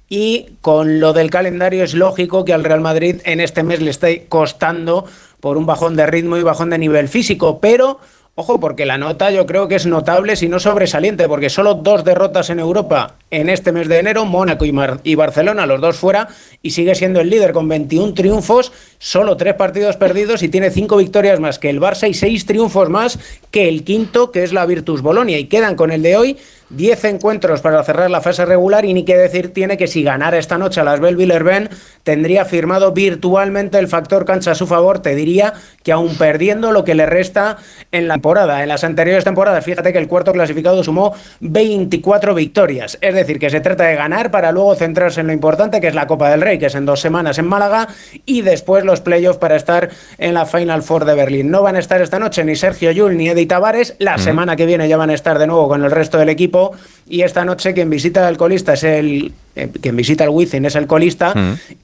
y 0.09 0.57
con 0.61 0.99
lo 0.99 1.13
del 1.13 1.31
calendario 1.31 1.85
es 1.85 1.95
lógico 1.95 2.45
que 2.45 2.53
al 2.53 2.65
Real 2.65 2.81
Madrid 2.81 3.21
en 3.25 3.41
este 3.41 3.63
mes 3.63 3.81
le 3.81 3.91
esté 3.91 4.27
costando 4.29 5.05
por 5.39 5.57
un 5.57 5.67
bajón 5.67 5.95
de 5.95 6.05
ritmo 6.07 6.37
y 6.37 6.43
bajón 6.43 6.71
de 6.71 6.79
nivel 6.79 7.09
físico, 7.09 7.61
pero 7.61 8.01
Ojo, 8.35 8.59
porque 8.59 8.87
la 8.87 8.97
nota 8.97 9.31
yo 9.31 9.45
creo 9.45 9.69
que 9.69 9.75
es 9.75 9.85
notable, 9.85 10.37
si 10.37 10.49
no 10.49 10.59
sobresaliente, 10.59 11.29
porque 11.29 11.51
solo 11.51 11.75
dos 11.75 12.03
derrotas 12.03 12.49
en 12.49 12.61
Europa 12.61 13.17
en 13.31 13.51
este 13.51 13.73
mes 13.73 13.89
de 13.89 13.99
enero, 13.99 14.25
Mónaco 14.25 14.65
y, 14.65 14.73
y 15.05 15.15
Barcelona, 15.17 15.67
los 15.67 15.83
dos 15.83 15.99
fuera, 15.99 16.29
y 16.63 16.71
sigue 16.71 16.95
siendo 16.95 17.21
el 17.21 17.29
líder 17.29 17.53
con 17.53 17.69
21 17.69 18.15
triunfos, 18.15 18.73
solo 19.03 19.37
tres 19.37 19.55
partidos 19.55 19.97
perdidos 19.97 20.45
y 20.45 20.49
tiene 20.49 20.71
cinco 20.71 20.97
victorias 20.97 21.41
más 21.41 21.59
que 21.59 21.69
el 21.69 21.81
Barça 21.81 22.09
y 22.09 22.15
seis 22.15 22.47
triunfos 22.47 22.89
más 22.89 23.19
que 23.51 23.69
el 23.69 23.83
quinto, 23.83 24.31
que 24.31 24.45
es 24.45 24.53
la 24.53 24.65
Virtus 24.65 25.03
Bolonia, 25.03 25.41
y 25.41 25.47
quedan 25.47 25.75
con 25.75 25.91
el 25.91 26.03
de 26.03 26.17
hoy 26.17 26.37
10 26.73 27.05
encuentros 27.05 27.61
para 27.61 27.83
cerrar 27.85 28.11
la 28.11 28.23
fase 28.23 28.47
regular 28.47 28.85
y 28.85 28.95
ni 28.95 29.05
qué 29.05 29.17
decir 29.17 29.53
tiene 29.53 29.77
que 29.77 29.87
si 29.87 30.03
ganara 30.03 30.39
esta 30.39 30.57
noche 30.57 30.81
a 30.81 30.85
las 30.85 31.01
Belvillerben 31.01 31.69
tendría 32.03 32.45
firmado 32.45 32.93
virtualmente 32.93 33.79
el 33.79 33.89
factor 33.89 34.25
cancha 34.25 34.53
a 34.53 34.55
su 34.55 34.67
favor, 34.67 35.01
te 35.01 35.15
diría 35.15 35.53
que 35.83 35.93
aún 35.93 36.17
perdiendo 36.17 36.73
lo 36.73 36.85
que 36.85 36.95
le 36.95 37.07
resta 37.07 37.59
en 37.93 38.09
la 38.09 38.15
temporada. 38.15 38.63
En 38.63 38.69
las 38.69 38.85
anteriores 38.85 39.25
temporadas, 39.25 39.65
fíjate 39.65 39.93
que 39.93 39.99
el 39.99 40.09
cuarto 40.09 40.33
clasificado 40.33 40.83
sumó 40.83 41.15
24 41.41 42.35
victorias, 42.35 42.99
es 43.01 43.15
decir, 43.15 43.39
que 43.39 43.51
se 43.51 43.61
trata 43.61 43.85
de 43.85 43.97
ganar 43.97 44.31
para 44.31 44.53
luego 44.53 44.75
centrarse 44.75 45.21
en 45.21 45.27
lo 45.27 45.33
importante 45.33 45.81
que 45.81 45.89
es 45.89 45.95
la 45.95 46.07
Copa 46.07 46.31
del 46.31 46.41
Rey, 46.41 46.59
que 46.59 46.67
es 46.67 46.75
en 46.75 46.87
dos 46.87 47.01
semanas 47.01 47.39
en 47.39 47.47
Málaga 47.47 47.89
y 48.25 48.43
después 48.43 48.85
los 48.85 48.92
playoffs 49.01 49.39
para 49.39 49.57
estar 49.57 49.91
en 50.19 50.35
la 50.35 50.47
Final 50.47 50.83
Four 50.83 51.05
de 51.05 51.15
Berlín. 51.15 51.51
No 51.51 51.63
van 51.63 51.77
a 51.77 51.79
estar 51.79 52.01
esta 52.01 52.19
noche 52.19 52.45
ni 52.45 52.57
Sergio 52.57 52.91
Yul 52.91 53.17
ni 53.17 53.29
Eddie 53.29 53.47
Tavares, 53.47 53.95
la 53.99 54.19
semana 54.19 54.57
que 54.57 54.67
viene 54.67 54.89
ya 54.89 54.97
van 54.97 55.11
a 55.11 55.15
estar 55.15 55.39
de 55.39 55.47
nuevo 55.47 55.69
con 55.69 55.85
el 55.85 55.91
resto 55.91 56.19
del 56.19 56.29
equipo 56.29 56.73
y 57.09 57.23
esta 57.23 57.45
noche 57.45 57.75
quien 57.75 57.91
visita 57.91 58.27
al 58.27 58.37
colista 58.37 58.75
es 58.75 58.85
el 58.85 59.33
eh, 59.55 59.69
quien 59.83 59.97
visita 59.97 60.25
el 60.25 60.31
Wizzing 60.31 60.65
es 60.65 60.77
el 60.77 60.87
colista 60.87 61.35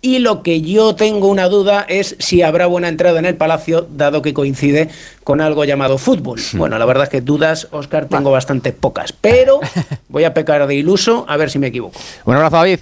y 0.00 0.20
lo 0.20 0.42
que 0.42 0.62
yo 0.62 0.94
tengo 0.94 1.28
una 1.28 1.48
duda 1.48 1.84
es 1.86 2.16
si 2.18 2.40
habrá 2.40 2.66
buena 2.66 2.88
entrada 2.88 3.18
en 3.18 3.26
el 3.26 3.36
Palacio 3.36 3.86
dado 3.94 4.22
que 4.22 4.32
coincide 4.32 4.88
con 5.22 5.42
algo 5.42 5.64
llamado 5.64 5.98
fútbol. 5.98 6.40
Bueno, 6.54 6.78
la 6.78 6.86
verdad 6.86 7.04
es 7.04 7.10
que 7.10 7.20
dudas, 7.20 7.68
Oscar, 7.70 8.06
tengo 8.06 8.30
bastante 8.30 8.72
pocas, 8.72 9.12
pero 9.12 9.60
voy 10.08 10.24
a 10.24 10.32
pecar 10.32 10.66
de 10.66 10.74
iluso 10.76 11.26
a 11.28 11.36
ver 11.36 11.50
si 11.50 11.58
me 11.58 11.66
equivoco. 11.66 12.00
Un 12.24 12.36
abrazo, 12.36 12.56
David. 12.56 12.80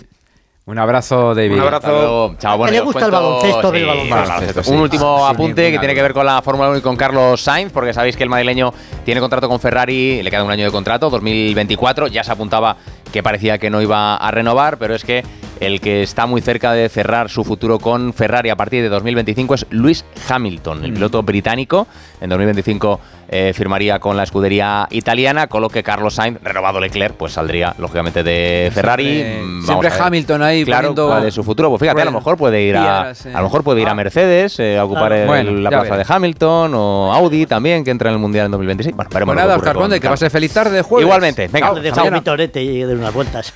Un 0.68 0.81
abrazo, 0.81 1.33
David. 1.33 1.55
Un 1.55 1.61
abrazo. 1.61 2.35
Chao, 2.40 2.59
bueno, 2.59 2.72
le 2.72 2.81
gusta 2.81 3.05
el 3.05 3.11
baloncesto 3.12 3.70
del 3.70 3.83
Sí, 3.83 3.87
baloncesto. 3.88 4.16
baloncesto, 4.16 4.62
sí. 4.64 4.70
Un 4.72 4.81
último 4.81 5.24
Ah, 5.24 5.29
sí, 5.31 5.35
apunte 5.37 5.70
que 5.70 5.79
tiene 5.79 5.94
que 5.94 6.02
ver 6.02 6.12
con 6.12 6.26
la 6.26 6.42
Fórmula 6.42 6.70
1 6.70 6.79
y 6.79 6.81
con 6.81 6.96
Carlos 6.96 7.40
Sainz, 7.40 7.70
porque 7.70 7.94
sabéis 7.94 8.16
que 8.16 8.24
el 8.24 8.29
madrileño 8.29 8.74
tiene 9.05 9.20
contrato 9.20 9.48
con 9.48 9.61
Ferrari, 9.61 10.20
le 10.24 10.29
queda 10.29 10.42
un 10.42 10.50
año 10.50 10.64
de 10.64 10.72
contrato, 10.72 11.09
2024. 11.09 12.09
Ya 12.09 12.24
se 12.24 12.33
apuntaba 12.33 12.76
que 13.12 13.22
parecía 13.22 13.59
que 13.59 13.70
no 13.70 13.81
iba 13.81 14.16
a 14.16 14.31
renovar, 14.33 14.76
pero 14.76 14.96
es 14.96 15.05
que 15.05 15.22
el 15.60 15.80
que 15.80 16.02
está 16.02 16.26
muy 16.26 16.40
cerca 16.40 16.72
de 16.72 16.88
cerrar 16.88 17.30
su 17.30 17.44
futuro 17.44 17.78
con 17.78 18.12
Ferrari 18.12 18.50
a 18.50 18.56
partir 18.56 18.82
de 18.82 18.88
2025 18.88 19.54
es 19.54 19.66
Lewis 19.70 20.04
Hamilton, 20.28 20.84
el 20.84 20.92
piloto 20.92 21.22
británico. 21.22 21.86
En 22.20 22.30
2025 22.30 23.00
eh, 23.28 23.52
firmaría 23.54 23.98
con 23.98 24.16
la 24.16 24.22
escudería 24.22 24.86
italiana, 24.90 25.46
con 25.48 25.60
lo 25.60 25.68
que 25.68 25.82
Carlos 25.82 26.14
Sainz, 26.14 26.38
renovado 26.42 26.80
Leclerc, 26.80 27.14
pues 27.14 27.32
saldría 27.34 27.74
lógicamente 27.78 28.22
de 28.22 28.70
Ferrari. 28.72 29.04
Siempre- 29.22 29.66
siempre. 29.66 29.90
Hamilton 29.98 30.42
ahí 30.42 30.64
claro, 30.64 30.94
cuál 30.94 31.26
es 31.26 31.34
su 31.34 31.42
futuro. 31.44 31.68
Pues 31.70 31.80
fíjate, 31.80 32.02
a 32.02 32.04
lo 32.06 32.12
mejor 32.12 32.36
puede 32.36 32.62
ir 32.62 32.76
a, 32.76 33.10
eh. 33.12 33.14
a 33.34 33.38
lo 33.38 33.44
mejor 33.44 33.62
puede 33.64 33.80
ir 33.82 33.88
a 33.88 33.90
Ah. 33.90 33.94
Mercedes 33.94 34.58
eh, 34.60 34.78
a 34.78 34.84
ocupar 34.84 35.12
el- 35.12 35.26
Bueno, 35.26 35.50
la 35.52 35.70
plaza 35.70 35.96
de 35.96 36.04
Hamilton 36.08 36.72
o 36.74 37.12
Audi 37.12 37.46
también 37.46 37.84
que 37.84 37.90
entra 37.90 38.10
en 38.10 38.14
el 38.14 38.20
mundial 38.20 38.46
en 38.46 38.52
2026. 38.52 38.94
Bueno, 38.96 39.10
veremos 39.12 39.34
Pues 39.34 39.42
que 39.42 39.46
nada, 39.46 39.56
Oscar 39.58 39.72
con 39.74 39.82
Conde, 39.82 40.00
que 40.00 40.16
ser 40.16 40.30
feliz 40.30 40.52
tarde 40.52 40.76
de 40.76 40.82
jueves. 40.82 41.04
Igualmente, 41.06 41.48
venga, 41.48 41.72
Chao, 41.92 42.10
vitorete 42.10 42.62
y 42.62 42.82
de 42.82 42.94
unas 42.94 43.12
vueltas. 43.12 43.52